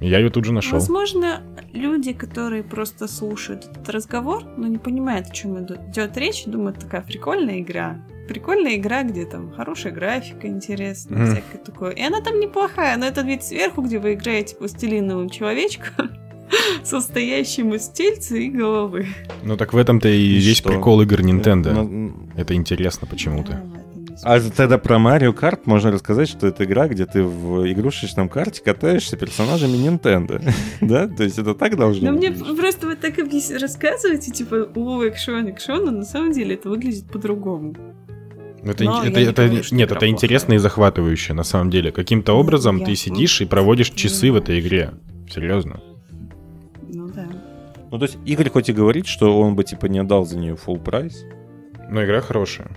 [0.00, 0.72] я ее тут же нашел.
[0.72, 1.42] Возможно,
[1.74, 7.02] люди, которые просто слушают этот разговор, но не понимают, о чем идет речь, думают, такая
[7.02, 7.98] прикольная игра.
[8.26, 11.32] Прикольная игра, где там хорошая графика, интересная, mm.
[11.32, 11.90] всякое такое.
[11.90, 16.10] И она там неплохая, но это вид сверху, где вы играете пластилиновым человечком,
[16.84, 19.06] состоящим из тельца и головы.
[19.42, 20.70] Ну так в этом-то и, и весь что?
[20.70, 21.72] прикол игр Nintendo.
[21.72, 23.62] Ну, это интересно почему-то.
[24.24, 28.62] А тогда про Марио Карт можно рассказать, что это игра, где ты в игрушечном карте
[28.62, 30.40] катаешься персонажами Nintendo.
[30.80, 31.08] да?
[31.08, 32.30] То есть это так должно быть?
[32.30, 37.10] мне просто вы так рассказываете, типа, о, экшон, экшон, но на самом деле это выглядит
[37.10, 37.74] по-другому.
[38.62, 41.90] Это, это, не это, говорю, нет, это интересно и захватывающе, на самом деле.
[41.90, 44.92] Каким-то образом я ты сидишь и проводишь часы в этой игре.
[45.28, 45.80] Серьезно.
[47.92, 50.54] Ну то есть Игорь хоть и говорит, что он бы, типа, не отдал за нее
[50.54, 51.24] full прайс.
[51.88, 52.68] Но игра хорошая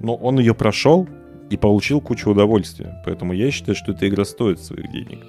[0.00, 1.08] но он ее прошел
[1.50, 3.02] и получил кучу удовольствия.
[3.04, 5.24] Поэтому я считаю, что эта игра стоит своих денег.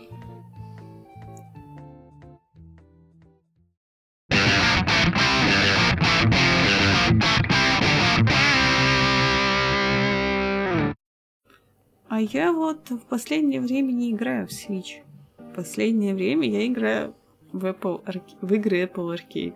[12.08, 15.04] А я вот в последнее время не играю в Switch.
[15.38, 17.14] В последнее время я играю
[17.52, 18.02] в, Apple,
[18.42, 19.56] в игры Apple Arcade.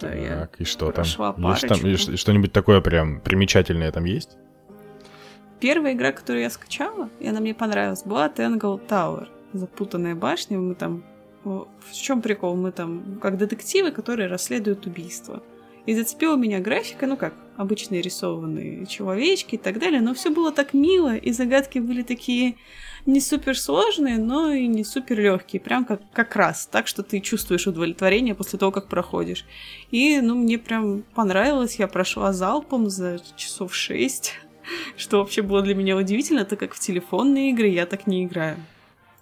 [0.00, 1.04] Да, так, и что там?
[1.04, 4.36] Есть там что-нибудь такое прям примечательное там есть?
[5.60, 9.26] Первая игра, которую я скачала, и она мне понравилась, была Tangle Tower.
[9.52, 10.58] Запутанная башня.
[10.58, 11.02] Мы там...
[11.42, 12.54] В чем прикол?
[12.56, 15.42] Мы там как детективы, которые расследуют убийство.
[15.86, 20.52] И зацепила меня графика, ну как, обычные рисованные человечки и так далее, но все было
[20.52, 22.56] так мило, и загадки были такие
[23.08, 27.20] не супер сложные, но и не супер легкие, прям как, как раз, так что ты
[27.20, 29.46] чувствуешь удовлетворение после того, как проходишь.
[29.90, 34.34] И, ну, мне прям понравилось, я прошла залпом за часов шесть,
[34.96, 38.58] что вообще было для меня удивительно, так как в телефонные игры я так не играю.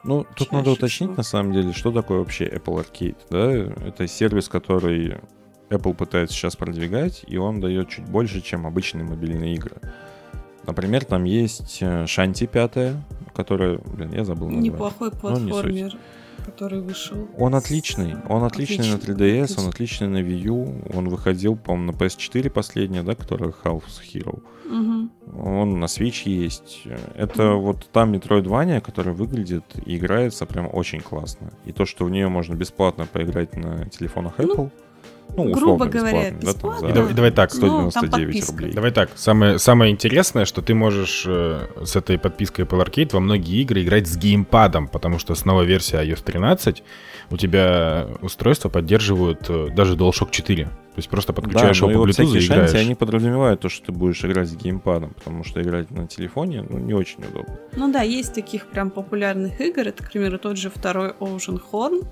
[0.03, 1.17] Ну, тут Чаще надо уточнить, всего.
[1.17, 3.87] на самом деле, что такое вообще Apple Arcade, да?
[3.87, 5.17] Это сервис, который
[5.71, 9.81] Apple пытается сейчас продвигать, и он дает чуть больше, чем обычные мобильные игры.
[10.67, 12.97] Например, там есть Шанти э, 5,
[13.35, 14.73] которая, блин, я забыл название.
[14.73, 15.67] Неплохой платформер.
[15.67, 15.91] Ну, не
[16.47, 17.29] который вышел.
[17.37, 18.15] Он отличный.
[18.29, 20.83] Он отличный, на 3DS, он отличный на Wii U.
[20.95, 24.43] Он выходил, по-моему, на PS4 последняя, да, которая Half Hero.
[24.67, 25.43] Угу.
[25.43, 26.83] Он на Switch есть.
[27.15, 31.53] Это вот та Metroidvania, которая выглядит и играется прям очень классно.
[31.65, 34.71] И то, что в нее можно бесплатно поиграть на телефонах Ну, Apple, ну,
[35.35, 38.53] грубо условно говоря, бесплатно, да, там за Давай- давай так, Ну, там 199 подписка.
[38.53, 38.73] рублей.
[38.73, 43.21] Давай так, самое, самое интересное, что ты можешь э, с этой подпиской Apple Arcade во
[43.21, 46.83] многие игры играть с геймпадом, потому что с новой версии iOS 13
[47.31, 50.65] у тебя устройства поддерживают э, даже DualShock 4.
[50.65, 50.71] То
[51.01, 52.71] есть просто подключаешь да, его по и Bluetooth всякие и играешь.
[52.71, 56.65] шанти, они подразумевают то, что ты будешь играть с геймпадом, потому что играть на телефоне,
[56.67, 57.59] ну, не очень удобно.
[57.77, 59.81] Ну да, есть таких прям популярных игр.
[59.89, 62.07] Это, к примеру, тот же второй Ocean Horn.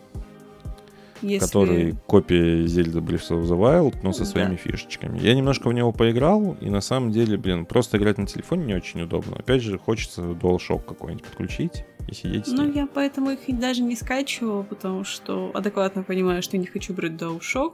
[1.23, 1.47] Если...
[1.47, 4.25] Который копия Зельда Breath of the Wild, но со Да.
[4.27, 5.19] своими фишечками.
[5.19, 8.75] Я немножко в него поиграл, и на самом деле, блин, просто играть на телефоне не
[8.75, 9.37] очень удобно.
[9.37, 13.97] Опять же, хочется DualShock какой-нибудь подключить и сидеть с Ну, я поэтому их даже не
[13.97, 17.73] скачивала, потому что адекватно понимаю, что я не хочу брать DualShock.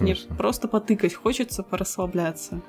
[0.00, 2.60] Мне просто потыкать хочется, порасслабляться.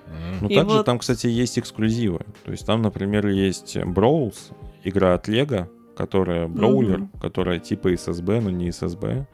[0.42, 2.20] Ну, И также вот- там, кстати, есть эксклюзивы.
[2.44, 4.36] То есть там, например, есть Brawls,
[4.84, 7.10] игра от Lego, которая броулер, Мгм.
[7.22, 9.26] которая типа SSB, но не SSB,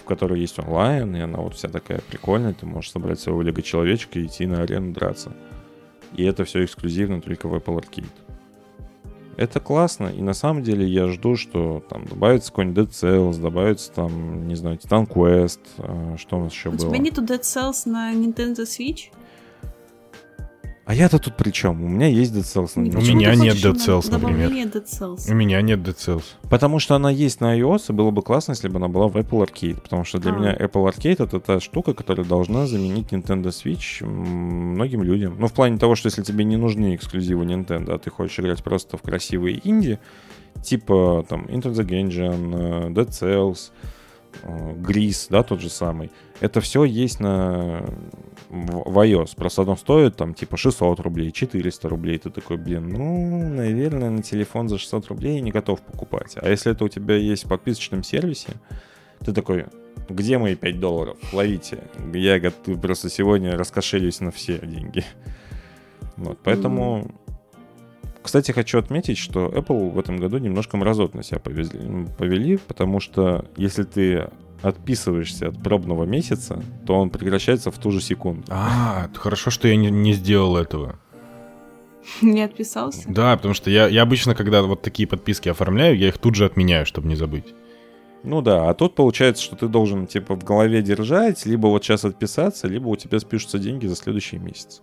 [0.00, 2.54] в которой есть онлайн, и она вот вся такая прикольная.
[2.54, 5.32] Ты можешь собрать своего Лего-человечка и идти на арену драться.
[6.16, 8.06] И это все эксклюзивно только в Apple Arcade.
[9.36, 13.90] Это классно, и на самом деле я жду, что там добавится какой-нибудь Dead Cells, добавится
[13.92, 16.80] там, не знаю, Titan Quest, э, что у нас еще У было.
[16.80, 19.10] тебя нету Dead Cells на Nintendo Switch?
[20.90, 21.84] А я-то тут при чем?
[21.84, 24.50] У меня есть Dead Cells на У меня нет Dead на- Cells, например.
[24.50, 25.30] Dead Cells.
[25.30, 26.24] У меня нет Dead Cells.
[26.48, 29.16] Потому что она есть на iOS, и было бы классно, если бы она была в
[29.16, 29.80] Apple Arcade.
[29.80, 30.36] Потому что для А.
[30.36, 35.36] меня Apple Arcade это та штука, которая должна заменить Nintendo Switch многим людям.
[35.38, 38.60] Ну, в плане того, что если тебе не нужны эксклюзивы Nintendo, а ты хочешь играть
[38.64, 40.00] просто в красивые инди,
[40.60, 43.70] типа там Enter the Gungeon, э, Dead Cells,
[44.42, 46.10] э, Gris, да, тот же самый.
[46.40, 47.84] Это все есть на
[48.48, 49.36] в, iOS.
[49.36, 52.18] Просто оно стоит там типа 600 рублей, 400 рублей.
[52.18, 56.36] Ты такой, блин, ну, наверное, на телефон за 600 рублей не готов покупать.
[56.36, 58.50] А если это у тебя есть в подписочном сервисе,
[59.20, 59.66] ты такой,
[60.08, 61.18] где мои 5 долларов?
[61.32, 61.84] Ловите.
[62.12, 65.04] Я готов, просто сегодня раскошелюсь на все деньги.
[66.16, 67.10] Вот, поэтому...
[68.22, 71.80] Кстати, хочу отметить, что Apple в этом году немножко мразотно себя повезли,
[72.18, 74.28] повели, потому что если ты
[74.62, 78.44] отписываешься от пробного месяца, то он прекращается в ту же секунду.
[78.50, 80.98] А, хорошо, что я не, не сделал этого.
[82.22, 83.04] Не отписался?
[83.08, 86.44] Да, потому что я, я обычно, когда вот такие подписки оформляю, я их тут же
[86.44, 87.54] отменяю, чтобы не забыть.
[88.22, 92.04] Ну да, а тут получается, что ты должен типа в голове держать, либо вот сейчас
[92.04, 94.82] отписаться, либо у тебя спишутся деньги за следующий месяц.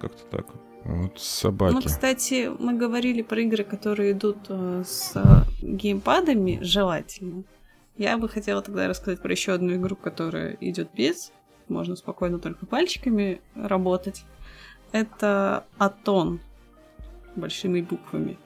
[0.00, 0.46] Как-то так.
[0.84, 1.72] Вот собаки.
[1.72, 5.14] Ну, кстати, мы говорили про игры, которые идут э, с
[5.62, 7.44] геймпадами, желательно.
[7.96, 11.32] Я бы хотела тогда рассказать про еще одну игру, которая идет без.
[11.68, 14.24] Можно спокойно только пальчиками работать.
[14.92, 16.40] Это Атон.
[17.34, 18.36] Большими буквами.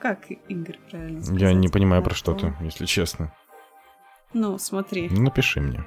[0.00, 1.40] Как игры правильно сказать?
[1.40, 2.54] я не понимаю, про что Атон.
[2.58, 3.32] ты, если честно.
[4.32, 5.08] Ну, смотри.
[5.08, 5.84] Ну, напиши мне.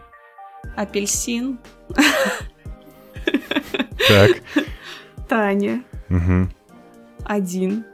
[0.76, 1.60] Апельсин,
[4.08, 4.32] Так.
[5.28, 6.48] Таня, Угу.
[7.26, 7.86] один.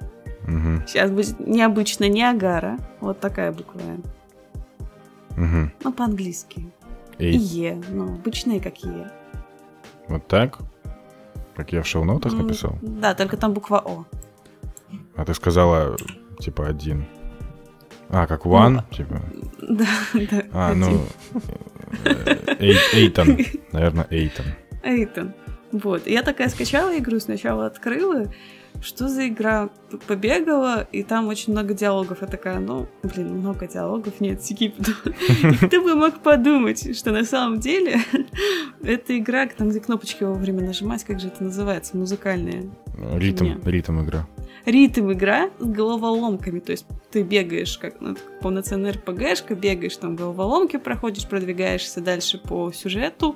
[0.47, 0.87] Угу.
[0.87, 2.77] Сейчас будет необычно Ниагара.
[3.01, 4.03] Вот такая буква Н.
[5.37, 5.71] Угу.
[5.83, 6.67] Ну, по-английски.
[7.17, 7.81] И Е.
[7.89, 9.11] Ну, обычные как Е.
[10.07, 10.59] вот так?
[11.55, 12.77] Как я в шоу-ноутах М, написал?
[12.81, 14.05] Да, только там буква О.
[15.15, 15.95] А ты сказала,
[16.39, 17.05] типа, один.
[18.09, 19.21] А, как one, Ну, типа.
[19.69, 20.43] Да, да.
[20.51, 20.79] А, один.
[20.81, 21.01] ну...
[22.05, 23.37] э, Эй- Эйтон.
[23.71, 24.45] Наверное, Эйтон.
[24.83, 25.33] Эйтон.
[25.73, 26.05] Вот.
[26.05, 28.31] Я такая скачала игру, сначала открыла.
[28.81, 29.69] Что за игра?
[30.07, 32.21] Побегала, и там очень много диалогов.
[32.21, 34.73] Я такая, ну, блин, много диалогов, нет, сики.
[35.67, 37.97] Кто бы мог подумать, что на самом деле
[38.83, 42.65] это игра, там, где кнопочки вовремя нажимать, как же это называется, музыкальная.
[43.15, 44.27] Ритм, ритм игра.
[44.65, 46.59] Ритм игра с головоломками.
[46.59, 52.71] То есть ты бегаешь, как ну, полноценная РПГшка, бегаешь, там головоломки проходишь, продвигаешься дальше по
[52.71, 53.35] сюжету,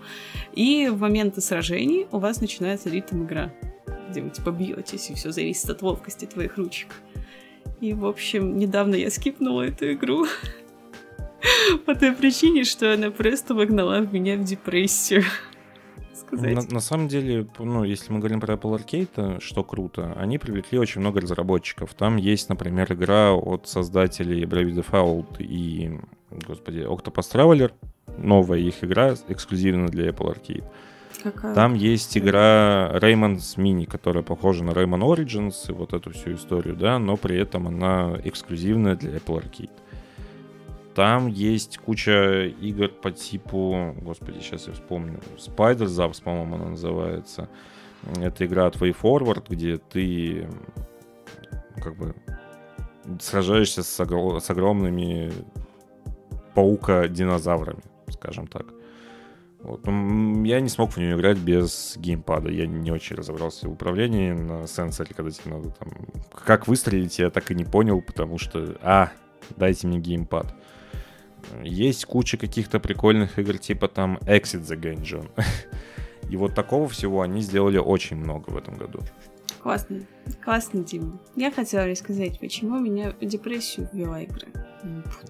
[0.53, 3.53] и в моменты сражений у вас начинается ритм игра,
[4.09, 6.89] где вы типа бьетесь, и все зависит от ловкости твоих ручек.
[7.81, 10.25] И, в общем, недавно я скипнула эту игру
[11.85, 15.23] по той причине, что она просто вогнала меня в депрессию.
[16.27, 16.53] Сказать.
[16.53, 20.37] На, на самом деле, ну, если мы говорим про Apple Arcade, то что круто, они
[20.37, 21.93] привлекли очень много разработчиков.
[21.93, 25.99] Там есть, например, игра от создателей Brave Default и,
[26.31, 27.71] господи, Octopus Traveler.
[28.17, 30.63] Новая их игра, эксклюзивно для Apple Arcade.
[31.23, 31.53] Какая?
[31.55, 36.75] Там есть игра Rayman's Mini, которая похожа на Rayman Origins и вот эту всю историю,
[36.75, 39.69] да, но при этом она эксклюзивная для Apple Arcade.
[40.97, 47.49] Там есть куча игр по типу, господи, сейчас я вспомню, Spider Zaps, по-моему, она называется.
[48.15, 50.47] Это игра от Way где ты
[51.75, 52.15] как бы
[53.21, 55.31] сражаешься с, огр- с огромными
[56.55, 58.65] паука-динозаврами, скажем так.
[59.59, 59.85] Вот.
[59.85, 62.49] Я не смог в нее играть без геймпада.
[62.49, 65.89] Я не очень разобрался в управлении на сенсоре, когда тебе надо там...
[66.43, 68.79] Как выстрелить, я так и не понял, потому что...
[68.81, 69.11] А,
[69.57, 70.55] дайте мне геймпад.
[71.63, 75.29] Есть куча каких-то прикольных игр, типа там Exit the Gungeon.
[76.29, 78.99] И вот такого всего они сделали очень много в этом году.
[79.61, 80.01] Классно.
[80.43, 81.19] Классно, Дима.
[81.35, 84.47] Я хотела рассказать, почему меня в депрессию ввела игра.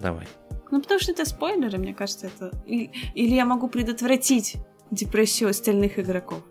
[0.01, 0.27] Давай.
[0.69, 2.51] Ну, потому что это спойлеры, мне кажется, это...
[2.65, 4.57] Или я могу предотвратить
[4.91, 6.43] депрессию остальных игроков.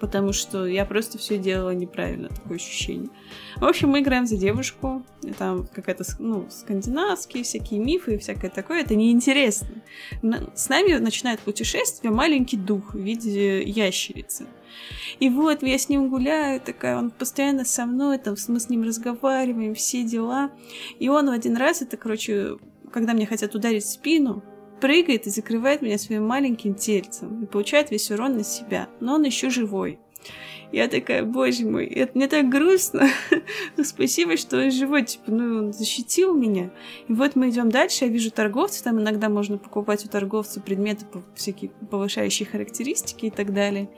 [0.00, 3.08] Потому что я просто все делала неправильно, такое ощущение.
[3.56, 5.04] В общем, мы играем за девушку.
[5.38, 8.82] Там какая-то, ну, скандинавские всякие мифы и всякое такое.
[8.82, 9.68] Это неинтересно.
[10.54, 14.46] С нами начинает путешествие маленький дух в виде ящерицы.
[15.20, 18.82] И вот я с ним гуляю, такая, он постоянно со мной, там, мы с ним
[18.82, 20.50] разговариваем, все дела.
[20.98, 22.58] И он в один раз, это, короче,
[22.92, 24.42] когда мне хотят ударить спину,
[24.84, 28.86] прыгает и закрывает меня своим маленьким тельцем и получает весь урон на себя.
[29.00, 29.98] Но он еще живой.
[30.72, 33.08] Я такая, боже мой, это мне так грустно.
[33.82, 36.70] спасибо, что он живой, типа, ну, он защитил меня.
[37.08, 41.06] И вот мы идем дальше, я вижу торговцев, там иногда можно покупать у торговца предметы,
[41.34, 43.88] всякие повышающие характеристики и так далее.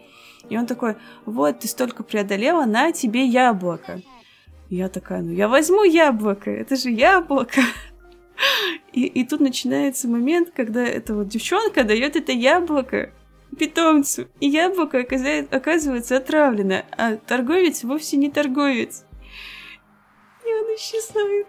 [0.51, 4.03] И он такой, вот, ты столько преодолела, на тебе яблоко.
[4.71, 7.61] Я такая, ну я возьму яблоко, это же яблоко.
[8.93, 13.13] И, и тут начинается момент, когда эта вот девчонка дает это яблоко
[13.59, 14.29] питомцу.
[14.41, 14.99] И яблоко
[15.51, 19.05] оказывается отравлено, а торговец вовсе не торговец.
[20.45, 21.47] И он исчезает.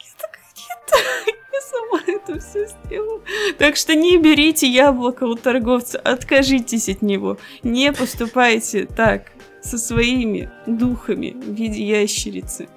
[0.00, 3.20] Я такая, нет, я сама это все сделала.
[3.58, 7.38] Так что не берите яблоко у торговца, откажитесь от него.
[7.62, 9.32] Не поступайте так
[9.62, 12.68] со своими духами в виде ящерицы.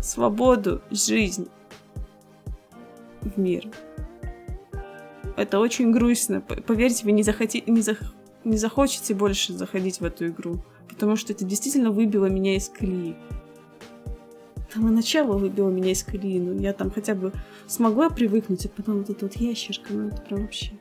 [0.00, 1.48] Свободу, жизнь
[3.24, 3.68] в мир.
[5.36, 6.40] Это очень грустно.
[6.40, 7.62] Поверьте, вы не, захоти...
[7.66, 7.98] не, зах...
[8.44, 10.62] не захочете больше заходить в эту игру.
[10.88, 13.16] Потому что это действительно выбило меня из колеи.
[14.72, 16.38] Там и начало выбило меня из колеи.
[16.38, 17.32] но я там хотя бы
[17.66, 20.72] смогла привыкнуть, а потом вот эта вот ящерка, ну это прям вообще...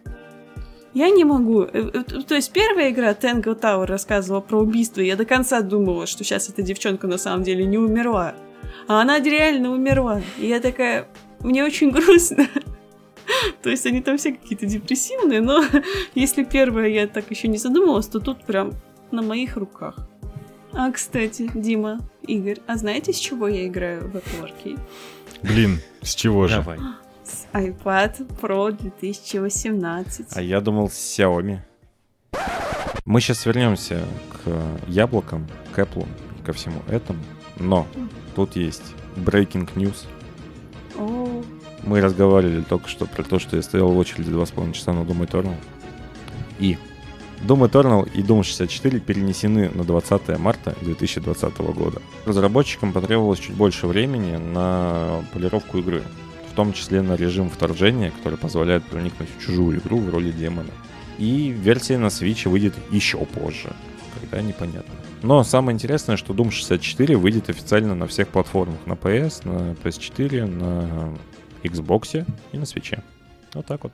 [0.93, 1.63] Я не могу.
[1.63, 6.05] Э, э, то есть первая игра Tango Tower рассказывала про убийство, я до конца думала,
[6.05, 8.35] что сейчас эта девчонка на самом деле не умерла.
[8.87, 10.21] А она реально умерла.
[10.37, 11.07] И я такая,
[11.43, 12.47] мне очень грустно.
[13.61, 15.63] То есть они там все какие-то депрессивные, но
[16.15, 18.73] если первое я так еще не задумывалась, то тут прям
[19.11, 20.07] на моих руках.
[20.73, 24.79] А, кстати, Дима, Игорь, а знаете, с чего я играю в Apple Arcade?
[25.43, 26.57] Блин, с чего же?
[26.57, 26.79] Давай.
[27.23, 30.27] С iPad Pro 2018.
[30.33, 31.59] А я думал с Xiaomi.
[33.05, 36.07] Мы сейчас вернемся к яблокам, к Apple,
[36.45, 37.19] ко всему этому.
[37.57, 37.87] Но
[38.35, 40.05] тут есть breaking news.
[41.83, 45.27] Мы разговаривали только что про то, что я стоял в очереди 2,5 часа на Doom
[45.27, 45.55] Eternal.
[46.59, 46.77] И
[47.41, 52.01] Doom Eternal и Doom 64 перенесены на 20 марта 2020 года.
[52.25, 56.03] Разработчикам потребовалось чуть больше времени на полировку игры,
[56.51, 60.69] в том числе на режим вторжения, который позволяет проникнуть в чужую игру в роли демона.
[61.17, 63.73] И версия на Switch выйдет еще позже,
[64.19, 64.93] когда непонятно.
[65.23, 68.79] Но самое интересное, что Doom 64 выйдет официально на всех платформах.
[68.85, 71.15] На PS, на PS4, на
[71.63, 72.99] Xbox и на Switch.
[73.53, 73.93] Вот так вот.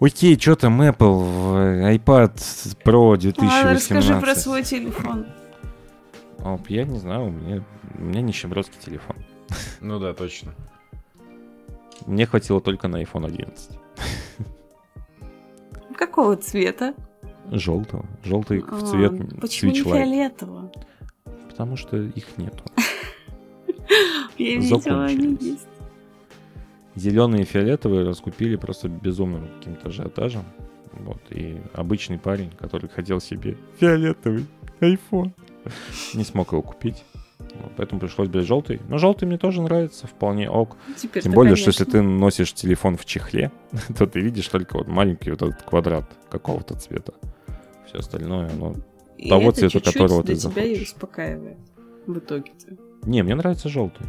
[0.00, 1.56] Окей, что там Apple в
[1.96, 2.34] iPad
[2.84, 3.40] Pro 2018?
[3.40, 5.26] а, расскажи про свой телефон.
[6.38, 7.64] О, я не знаю, у меня,
[7.98, 9.16] у меня нищебродский телефон.
[9.80, 10.54] Ну да, точно.
[12.06, 13.70] Мне хватило только на iPhone 11.
[15.96, 16.94] Какого цвета?
[17.50, 18.04] Желтого.
[18.24, 20.72] Желтый в А, цвет Почему не фиолетового?
[21.48, 22.62] Потому что их нету.
[24.38, 25.66] Я видела, они есть.
[26.94, 30.44] Зеленые и фиолетовые раскупили просто безумным каким-то ажиотажем.
[30.92, 34.46] Вот, и обычный парень, который хотел себе фиолетовый
[34.80, 35.32] iPhone,
[36.14, 37.04] не смог его купить.
[37.76, 38.80] Поэтому пришлось брать желтый.
[38.88, 40.76] Но желтый мне тоже нравится, вполне ок.
[40.96, 43.52] Теперь Тем более, что если ты носишь телефон в чехле,
[43.96, 47.14] то ты видишь только вот маленький вот этот квадрат какого-то цвета.
[47.88, 48.74] Все остальное, оно...
[49.28, 50.92] того цвета, которого ты для тебя и захочешь.
[50.92, 51.58] успокаивает
[52.06, 52.76] в итоге-то.
[53.02, 54.06] Не, мне нравится желтый.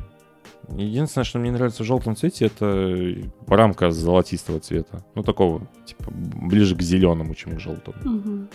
[0.78, 3.16] Единственное, что мне нравится в желтом цвете, это
[3.48, 5.04] рамка золотистого цвета.
[5.16, 7.98] Ну, такого, типа, ближе к зеленому, чем к желтому.
[8.04, 8.50] Мгм.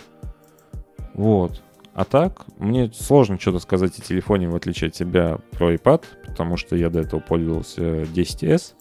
[1.13, 1.61] Вот.
[1.93, 6.57] А так, мне сложно что-то сказать о телефоне, в отличие от тебя, про iPad, потому
[6.57, 8.73] что я до этого пользовался 10s,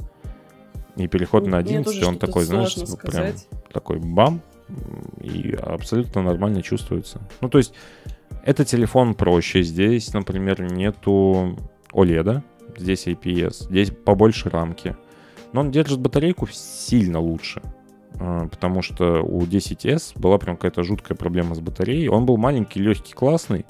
[0.97, 3.35] и переход на 11, он такой, знаешь, ну, прям
[3.73, 4.43] такой бам,
[5.21, 7.21] и абсолютно нормально чувствуется.
[7.41, 7.75] Ну, то есть,
[8.45, 9.63] это телефон проще.
[9.63, 11.57] Здесь, например, нету
[11.93, 12.43] OLED,
[12.77, 14.97] здесь IPS, здесь побольше рамки.
[15.53, 17.63] Но он держит батарейку сильно лучше.
[18.21, 22.09] А, потому что у 10S была прям какая-то жуткая проблема с батареей.
[22.09, 23.65] Он был маленький, легкий, классный,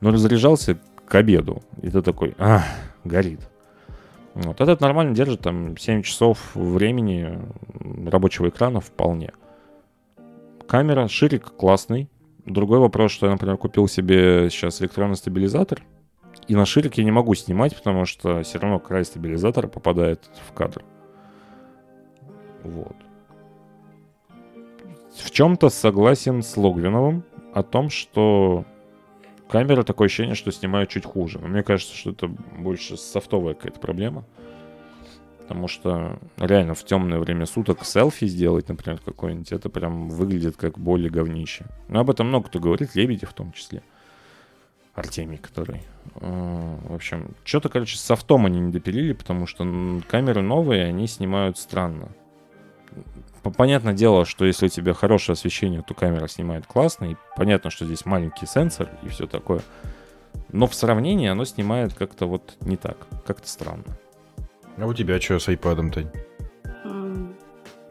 [0.00, 1.62] но разряжался к обеду.
[1.82, 2.64] И ты такой, а,
[3.04, 3.40] горит.
[4.34, 7.38] Вот этот нормально держит там 7 часов времени
[8.08, 9.32] рабочего экрана вполне.
[10.70, 12.08] Камера, ширик классный.
[12.46, 15.82] Другой вопрос, что я, например, купил себе сейчас электронный стабилизатор,
[16.46, 20.52] и на ширик я не могу снимать, потому что все равно край стабилизатора попадает в
[20.52, 20.84] кадр.
[22.62, 22.94] Вот.
[25.12, 28.64] В чем-то согласен с Логвиновым о том, что
[29.48, 31.40] камера такое ощущение, что снимает чуть хуже.
[31.40, 34.24] Но мне кажется, что это больше софтовая какая-то проблема.
[35.50, 40.78] Потому что реально в темное время суток селфи сделать, например, какой-нибудь, это прям выглядит как
[40.78, 41.66] более говнище.
[41.88, 43.82] Но об этом много кто говорит, Лебедев в том числе.
[44.94, 45.82] Артемий, который.
[46.20, 49.64] Э, в общем, что-то, короче, с софтом они не допилили, потому что
[50.08, 52.10] камеры новые, они снимают странно.
[53.42, 57.86] Понятное дело, что если у тебя хорошее освещение, то камера снимает классно, и понятно, что
[57.86, 59.62] здесь маленький сенсор и все такое.
[60.52, 63.98] Но в сравнении оно снимает как-то вот не так, как-то странно.
[64.80, 66.10] А у тебя что с iPad-то?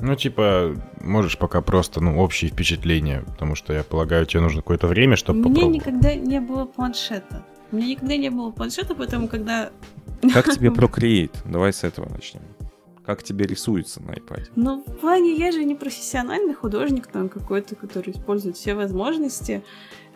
[0.02, 4.88] Ну, типа, можешь пока просто, ну, общие впечатления, потому что, я полагаю, тебе нужно какое-то
[4.88, 5.76] время, чтобы Мне попробовать.
[5.76, 7.44] никогда не было планшета.
[7.72, 9.72] У меня никогда не было планшета, поэтому, когда...
[10.34, 11.36] Как тебе Procreate?
[11.46, 12.42] Давай с этого начнем
[13.10, 14.52] как тебе рисуется на iPad.
[14.56, 19.64] Ну, в плане, я же не профессиональный художник там какой-то, который использует все возможности.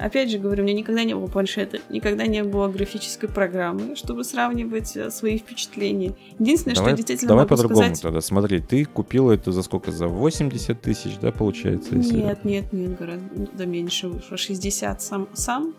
[0.03, 4.25] Опять же говорю, у меня никогда не было планшета, никогда не было графической программы, чтобы
[4.25, 6.13] сравнивать э, свои впечатления.
[6.39, 8.01] Единственное, давай, что действительно Давай по-другому сказать...
[8.01, 8.19] тогда.
[8.19, 9.93] Смотри, ты купила это за сколько?
[9.93, 11.95] За 80 тысяч, да, получается?
[11.95, 12.17] Если...
[12.17, 14.35] Нет, нет, нет, гораздо меньше вышло.
[14.35, 15.73] 60 сам, сам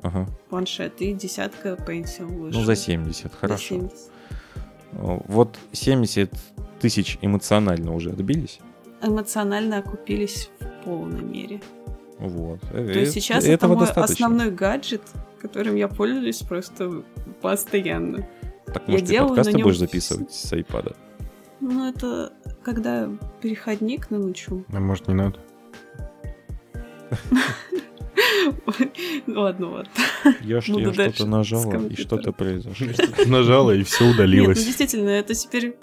[0.00, 0.28] ага.
[0.48, 2.60] планшет и десятка Pencil вышло.
[2.60, 3.58] Ну, за 70, хорошо.
[3.58, 3.98] За 70.
[4.92, 6.30] Вот 70
[6.78, 8.60] тысяч эмоционально уже отбились?
[9.02, 11.60] Эмоционально окупились в полной мере.
[12.18, 12.60] Вот.
[12.70, 14.26] То есть сейчас это мой достаточно.
[14.26, 15.02] основной гаджет,
[15.40, 17.02] которым я пользуюсь просто
[17.40, 18.26] постоянно.
[18.66, 19.62] Так, может, я ты подкасты нем...
[19.62, 20.96] будешь записывать с iPad?
[21.60, 23.08] Ну, это когда
[23.40, 24.64] переходник научу.
[24.72, 25.38] А может, не надо?
[29.26, 29.88] Ладно, вот.
[30.40, 32.86] Я, я что-то нажала, и что-то произошло.
[33.26, 34.48] Нажала, и все удалилось.
[34.48, 35.76] Нет, ну, действительно, это теперь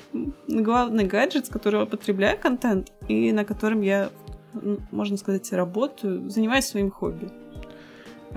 [0.47, 4.09] главный гаджет, с которого потребляю контент, и на котором я,
[4.91, 7.29] можно сказать, работаю, занимаюсь своим хобби.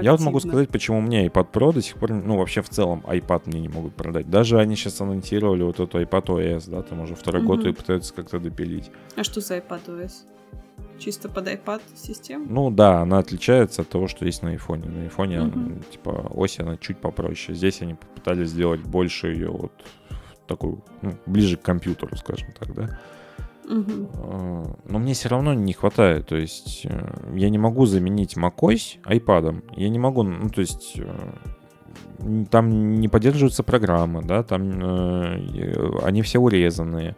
[0.00, 3.02] Я вот могу сказать, почему меня iPad Pro до сих пор, ну, вообще в целом
[3.06, 4.28] iPad мне не могут продать.
[4.28, 7.56] Даже они сейчас анонсировали вот эту iPad OS, да, там уже второй угу.
[7.56, 8.90] год и пытаются как-то допилить.
[9.16, 10.12] А что за iPad OS?
[10.98, 12.46] Чисто под iPad систему?
[12.48, 14.88] Ну да, она отличается от того, что есть на iPhone.
[14.88, 17.56] На iPhone, она, типа, ось она чуть попроще.
[17.56, 19.72] Здесь они попытались сделать больше ее вот
[20.46, 22.98] такую, ну, ближе к компьютеру, скажем так, да.
[23.66, 24.78] Uh-huh.
[24.88, 26.26] Но мне все равно не хватает.
[26.26, 29.62] То есть э, я не могу заменить macOS iPad.
[29.76, 36.22] Я не могу, ну, то есть э, там не поддерживаются программы, да, там э, они
[36.22, 37.16] все урезанные.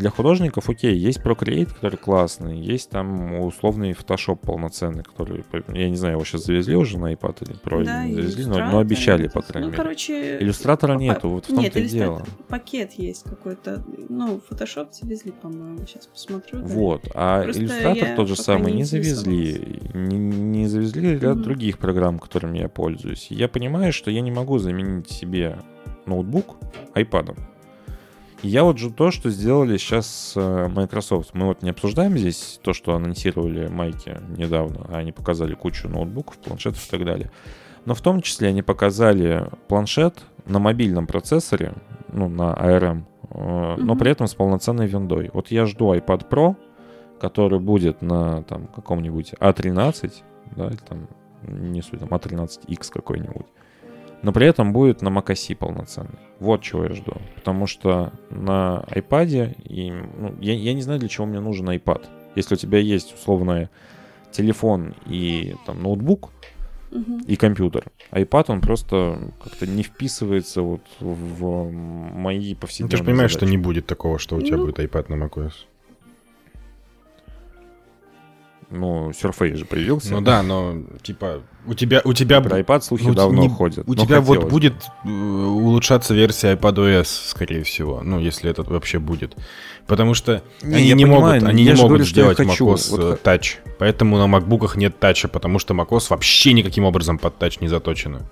[0.00, 5.44] Для художников, окей, есть Procreate, который классный, есть там условный Photoshop полноценный, который,
[5.74, 8.64] я не знаю, его сейчас завезли уже на iPad или Pro, да, не завезли, но,
[8.64, 9.82] но обещали, по крайней ну, мере.
[9.82, 10.38] короче...
[10.38, 12.24] Иллюстратора нету, вот в том-то Нет, и дело.
[12.48, 16.62] пакет есть какой-то, ну, Photoshop завезли, по-моему, сейчас посмотрю.
[16.62, 21.42] Вот, а Просто иллюстратор тот же самый не, завезли, не, не завезли ряд mm-hmm.
[21.42, 23.26] других программ, которыми я пользуюсь.
[23.28, 25.58] Я понимаю, что я не могу заменить себе
[26.06, 26.56] ноутбук
[26.94, 27.36] iPad.
[28.42, 31.34] Я вот же то, что сделали сейчас э, Microsoft.
[31.34, 36.38] Мы вот не обсуждаем здесь то, что анонсировали майки недавно, а они показали кучу ноутбуков,
[36.38, 37.30] планшетов и так далее.
[37.84, 41.74] Но в том числе они показали планшет на мобильном процессоре,
[42.12, 43.76] ну, на ARM, mm-hmm.
[43.76, 45.30] но при этом с полноценной виндой.
[45.34, 46.56] Вот я жду iPad Pro,
[47.20, 50.12] который будет на там каком-нибудь A13,
[50.52, 51.08] а да, или там,
[51.42, 53.46] не суть, там A13X а какой-нибудь
[54.22, 56.18] но при этом будет на macOS полноценный.
[56.38, 57.14] Вот чего я жду.
[57.36, 62.04] Потому что на iPad, и, ну, я, я не знаю, для чего мне нужен iPad.
[62.34, 63.70] Если у тебя есть условно
[64.30, 66.30] телефон и там ноутбук,
[66.90, 67.24] uh-huh.
[67.26, 67.86] и компьютер.
[68.12, 73.46] iPad, он просто как-то не вписывается вот в мои повседневные ну, Ты же понимаешь, задачи.
[73.46, 74.66] что не будет такого, что у тебя ну...
[74.66, 75.52] будет iPad на macOS.
[78.70, 80.12] Ну, Surface же появился.
[80.12, 83.88] Ну да, но типа у тебя у тебя Про iPad слухи ну, давно не- ходят.
[83.88, 84.50] У тебя вот хотелось бы.
[84.50, 84.74] будет
[85.04, 88.00] э, улучшаться версия iPadOS, скорее всего.
[88.02, 89.36] Ну, если это вообще будет.
[89.88, 93.18] Потому что Не, они не понимаю, могут, они не могут говорю, сделать macOS Вот э,
[93.24, 93.56] Touch.
[93.78, 98.30] Поэтому на макбуках нет тача, потому что macOS вообще никаким образом под тач не заточена.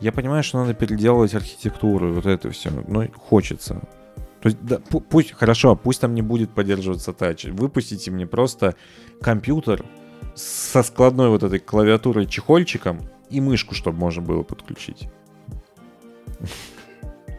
[0.00, 3.80] Я понимаю, что надо переделывать архитектуру, вот это все, но хочется.
[4.42, 7.44] То есть, да, пу- пусть, хорошо, пусть там не будет поддерживаться тач.
[7.44, 8.74] Выпустите мне просто
[9.20, 9.84] компьютер
[10.34, 13.00] со складной вот этой клавиатурой чехольчиком
[13.30, 15.08] и мышку, чтобы можно было подключить.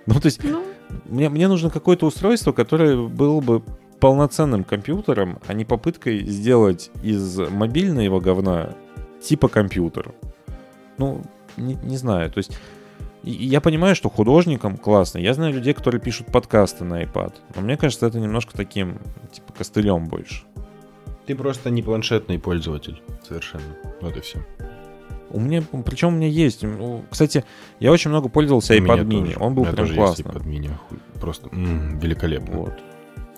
[0.06, 0.62] Ну, то есть, Ну,
[1.06, 3.64] мне, мне нужно какое-то устройство, которое было бы
[4.02, 8.76] полноценным компьютером, а не попыткой сделать из мобильного говна
[9.22, 10.14] типа компьютер.
[10.98, 11.22] Ну,
[11.56, 12.30] не, не знаю.
[12.32, 12.60] То есть,
[13.32, 15.18] я понимаю, что художникам классно.
[15.20, 17.34] Я знаю людей, которые пишут подкасты на iPad.
[17.56, 18.98] Но мне кажется, это немножко таким,
[19.32, 20.44] типа, костылем больше.
[21.26, 23.02] Ты просто не планшетный пользователь.
[23.28, 23.64] Совершенно.
[24.02, 24.40] Вот и все.
[25.30, 26.64] У меня, причем у меня есть.
[26.64, 27.44] ну, Кстати,
[27.80, 29.36] я очень много пользовался iPad mini.
[29.40, 30.26] Он был прям классный.
[30.26, 30.70] iPad mini.
[31.20, 32.58] Просто м, великолепно.
[32.58, 32.74] Вот.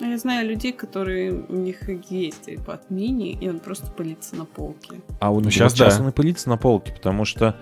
[0.02, 4.44] а я знаю людей, которые у них есть iPad mini, и он просто пылится на
[4.44, 5.00] полке.
[5.20, 6.02] А он Ну, сейчас, сейчас да.
[6.02, 7.56] он и пылится на полке, потому что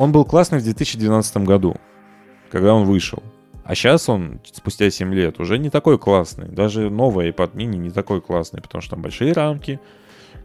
[0.00, 1.76] он был классный в 2012 году,
[2.50, 3.22] когда он вышел.
[3.64, 6.48] А сейчас он, спустя 7 лет, уже не такой классный.
[6.48, 9.78] Даже новый iPad mini не такой классный, потому что там большие рамки,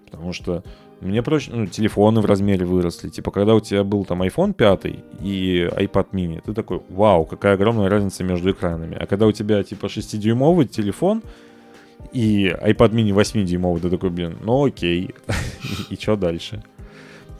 [0.03, 0.61] потому что
[0.99, 3.07] мне проще, ну, телефоны в размере выросли.
[3.07, 4.85] Типа, когда у тебя был там iPhone 5
[5.21, 8.97] и iPad mini, ты такой, вау, какая огромная разница между экранами.
[8.99, 11.23] А когда у тебя, типа, 6-дюймовый телефон
[12.11, 15.15] и iPad mini 8-дюймовый, ты такой, блин, ну окей.
[15.89, 16.61] И что дальше?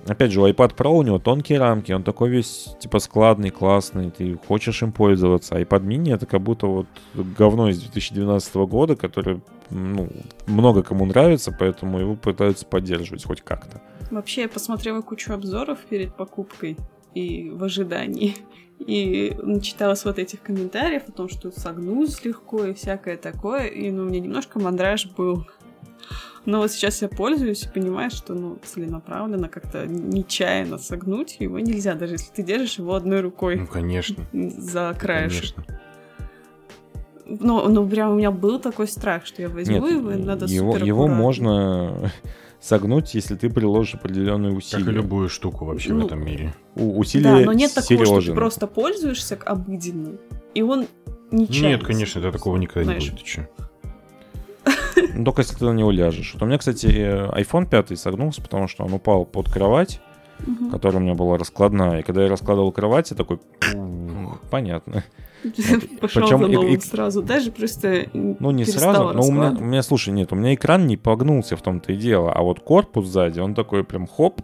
[0.07, 4.11] Опять же, у iPad Pro у него тонкие рамки, он такой весь, типа, складный, классный,
[4.11, 5.55] ты хочешь им пользоваться.
[5.55, 9.41] А iPad mini это как будто вот говно из 2012 года, которое,
[9.71, 10.09] ну,
[10.45, 13.81] много кому нравится, поэтому его пытаются поддерживать хоть как-то.
[14.11, 16.77] Вообще, я посмотрела кучу обзоров перед покупкой
[17.15, 18.35] и в ожидании.
[18.77, 23.67] И начиталась вот этих комментариев о том, что согнусь легко и всякое такое.
[23.67, 25.47] И ну, меня немножко мандраж был.
[26.45, 31.95] Но вот сейчас я пользуюсь и понимаю, что ну, целенаправленно как-то нечаянно согнуть его нельзя,
[31.95, 34.23] даже если ты держишь его одной Ну, рукой конечно.
[34.31, 35.55] за краешек.
[35.55, 35.79] Конечно.
[37.27, 40.45] Ну, ну, прям у меня был такой страх, что я возьму Нет, его, и надо
[40.45, 42.11] его, супер его можно
[42.61, 44.91] согнуть, если ты приложишь определенные Как усилия.
[44.91, 46.53] и любую штуку вообще в Ну, этом мире.
[46.75, 50.17] У- усилия Да, но нет такого, что ты просто пользуешься обыденно,
[50.53, 50.85] и он
[51.31, 51.67] нечаянно.
[51.77, 53.03] Нет, конечно, это такого никогда Знаешь.
[53.05, 53.25] не будет.
[53.25, 53.47] Ты?
[55.13, 56.33] Ну, только если ты на него ляжешь.
[56.33, 59.99] Вот у меня, кстати, э, iPhone 5 согнулся, потому что он упал под кровать,
[60.45, 60.69] Мгм.
[60.71, 61.99] которая у меня была раскладная.
[61.99, 63.39] И когда я раскладывал кровать, я такой,
[63.73, 65.03] «Ух, понятно.
[66.01, 69.51] Пошел Причём за и- новым и- сразу, даже просто Ну, не сразу, но у меня,
[69.51, 72.59] у меня, слушай, нет, у меня экран не погнулся в том-то и дело, а вот
[72.61, 74.41] корпус сзади, он такой прям хоп,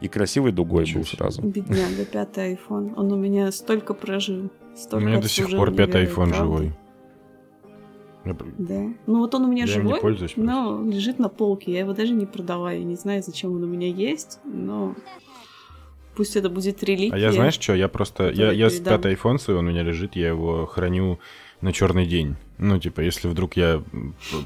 [0.00, 1.42] и красивой дугой Ничего был сразу.
[1.42, 2.94] Бедняга, пятый iPhone.
[2.96, 4.50] Он у меня столько прожил.
[4.72, 6.34] У Столько меня до сих пор пятый iPhone правда.
[6.36, 6.72] живой.
[8.24, 8.88] Пр- Да.
[9.06, 10.50] Ну вот он у меня Я им не живой, пользуюсь просто.
[10.52, 11.72] но лежит на полке.
[11.72, 12.72] Я его даже не продала.
[12.72, 14.94] Я не знаю, зачем он у меня есть, но
[16.14, 17.14] пусть это будет реликвия.
[17.14, 20.16] А я знаешь что, я просто, я, я пятый iPhone свой, он у меня лежит,
[20.16, 21.18] я его храню
[21.60, 22.36] на черный день.
[22.62, 23.82] Ну, типа, если вдруг я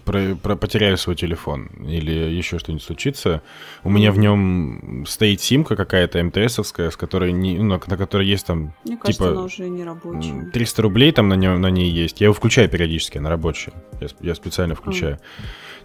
[0.04, 3.42] про- про- потеряю свой телефон или еще что-нибудь случится,
[3.82, 8.28] у меня в нем стоит симка какая-то МТСовская, с которой не, ну, на, на которой
[8.28, 10.30] есть там Мне кажется, типа, она уже не рабочая.
[10.30, 12.20] м, 300 рублей там на, нем, на ней есть.
[12.20, 13.72] Я его включаю периодически, она рабочая.
[14.00, 15.18] Я, я специально включаю.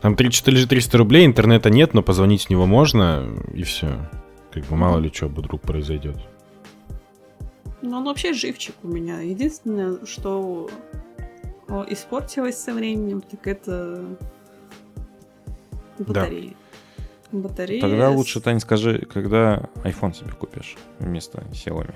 [0.01, 3.87] Там 3, что лежит 300 рублей, интернета нет, но позвонить с него можно, и все.
[4.53, 6.17] Как бы мало ли что вдруг произойдет.
[7.81, 9.19] Ну, он вообще живчик у меня.
[9.21, 10.69] Единственное, что
[11.89, 14.05] испортилось со временем, так это
[15.99, 16.53] батарея.
[17.31, 17.81] Батарея.
[17.81, 21.93] Тогда с- лучше, Тань, скажи, когда iPhone себе купишь вместо Xiaomi.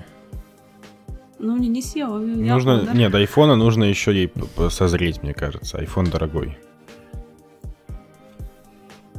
[1.40, 2.96] Ну, не, не у меня Нужно, Honor.
[2.96, 4.32] нет, айфона нужно еще ей
[4.70, 5.78] созреть, мне кажется.
[5.78, 6.56] Айфон дорогой.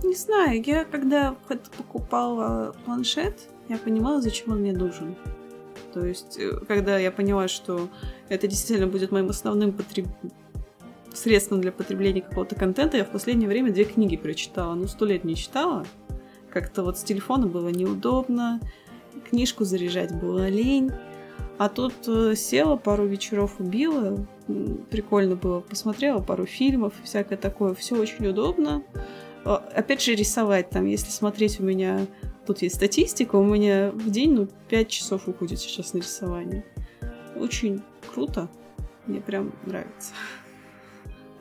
[0.04, 1.36] Не знаю, я когда
[1.78, 5.16] покупала планшет, я понимала, зачем он мне нужен.
[5.94, 7.90] То есть, э, когда я поняла, что
[8.30, 10.08] это действительно будет моим основным потреб-
[11.18, 14.76] средством для потребления какого-то контента, я в последнее время две книги прочитала.
[14.76, 15.86] Ну, сто лет не читала.
[16.50, 18.60] Как-то вот с телефона было неудобно,
[19.30, 20.92] книжку заряжать было лень.
[21.58, 24.26] А тут э, села, пару вечеров убила,
[24.90, 28.84] прикольно было, посмотрела пару фильмов, всякое такое, все очень удобно.
[29.46, 32.08] А, Опять же, рисовать там, если смотреть у меня,
[32.46, 36.66] тут есть статистика, у меня в день, ну, 5 часов уходит сейчас на рисование.
[37.38, 37.82] Очень
[38.14, 38.50] круто,
[39.08, 40.12] мне прям нравится.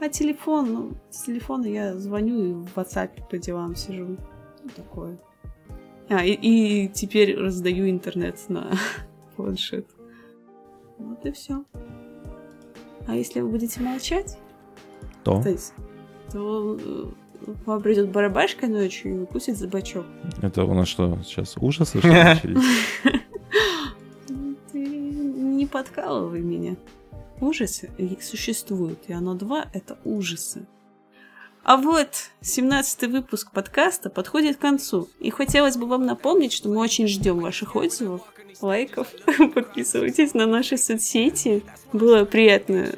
[0.00, 4.16] А телефон, ну, с телефона я звоню и в WhatsApp по делам сижу.
[4.62, 5.18] Ну, такое.
[6.08, 8.72] А, и, и теперь раздаю интернет на
[9.36, 9.86] планшет.
[10.98, 11.64] Вот и все.
[13.06, 14.38] А если вы будете молчать,
[15.24, 15.42] То?
[15.42, 15.74] то, есть,
[16.32, 17.04] то э,
[17.66, 20.06] вам придет барабашка ночью и укусит за бачок.
[20.40, 22.64] Это у нас что, сейчас ужасы что начались?
[24.72, 26.76] Ты не подкалывай меня.
[27.40, 27.90] Ужасы
[28.20, 30.66] существуют, и оно два— это ужасы.
[31.64, 35.08] А вот 17 выпуск подкаста подходит к концу.
[35.18, 38.20] И хотелось бы вам напомнить, что мы очень ждем ваших отзывов,
[38.60, 39.08] лайков.
[39.54, 41.62] Подписывайтесь на наши соцсети.
[41.92, 42.92] Было приятно,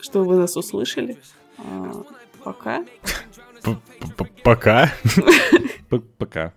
[0.00, 1.18] что вы нас услышали.
[1.58, 2.04] А,
[2.42, 2.84] пока.
[4.42, 4.92] Пока.
[6.18, 6.52] Пока.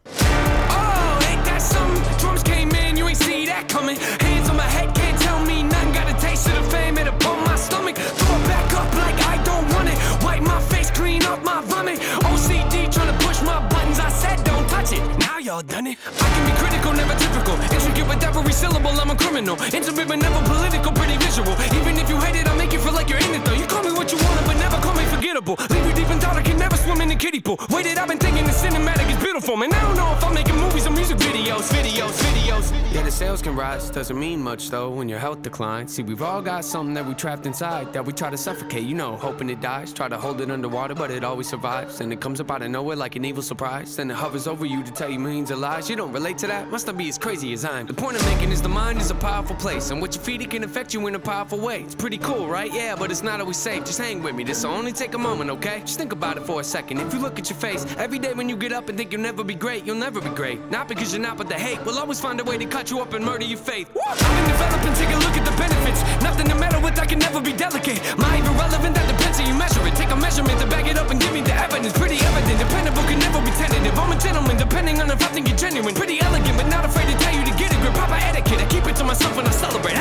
[18.23, 19.55] Every syllable, I'm a criminal.
[19.73, 21.53] Intimate but never political, pretty visual.
[21.75, 23.53] Even if you hate it, I'll make you feel like you're in it though.
[23.53, 25.55] You call me what you want, but never call me forgettable.
[25.69, 27.57] Leave you deep in thought, I can never swim in the kiddie pool.
[27.69, 29.73] Waited, I've been thinking the cinematic is beautiful, man.
[29.73, 32.93] I don't know if I'm making movies or music videos, videos, videos.
[32.93, 35.93] Yeah, the sales can rise, doesn't mean much though when your health declines.
[35.93, 38.95] See, we've all got something that we trapped inside that we try to suffocate, you
[38.95, 39.91] know, hoping it dies.
[39.91, 41.99] Try to hold it underwater, but it always survives.
[41.99, 43.97] And it comes up out of nowhere like an evil surprise.
[43.97, 45.89] Then it hovers over you to tell you millions of lies.
[45.89, 46.71] You don't relate to that?
[46.71, 47.85] Must not be as crazy as I'm.
[47.85, 50.41] The point I'm making is the mind is a powerful place, and what you feed
[50.41, 51.81] it can affect you in a powerful way.
[51.81, 52.73] It's pretty cool, right?
[52.73, 53.83] Yeah, but it's not always safe.
[53.83, 54.45] Just hang with me.
[54.45, 55.81] This'll only take a moment, okay?
[55.81, 56.76] Just think about it for a second.
[56.77, 59.21] If you look at your face every day when you get up and think you'll
[59.21, 60.59] never be great, you'll never be great.
[60.69, 62.99] Not because you're not, but the hate will always find a way to cut you
[62.99, 63.89] up and murder your faith.
[64.07, 66.23] I've been developing, take a look at the benefits.
[66.23, 67.99] Nothing to meddle with, I can never be delicate.
[68.19, 69.86] My irrelevant, that depends how you measure.
[70.07, 71.91] Take a measurement to back it up and give me the evidence.
[71.91, 73.91] Pretty evident, dependable can never be tentative.
[73.99, 75.93] I'm a gentleman, depending on if I think you're genuine.
[75.93, 77.79] Pretty elegant, but not afraid to tell you to get it.
[77.81, 79.99] Grip proper etiquette, I keep it to myself when I celebrate.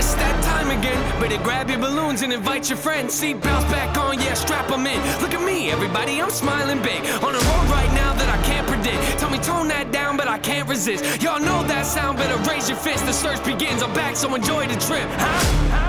[0.00, 0.96] It's that time again.
[1.20, 3.12] Better grab your balloons and invite your friends.
[3.12, 4.96] See, belts back on, yeah, strap them in.
[5.20, 7.04] Look at me, everybody, I'm smiling big.
[7.20, 9.20] On a road right now that I can't predict.
[9.20, 11.20] Tell me tone that down, but I can't resist.
[11.20, 13.04] Y'all know that sound, better raise your fist.
[13.04, 15.06] The search begins, I'm back, so enjoy the trip.
[15.20, 15.87] Huh?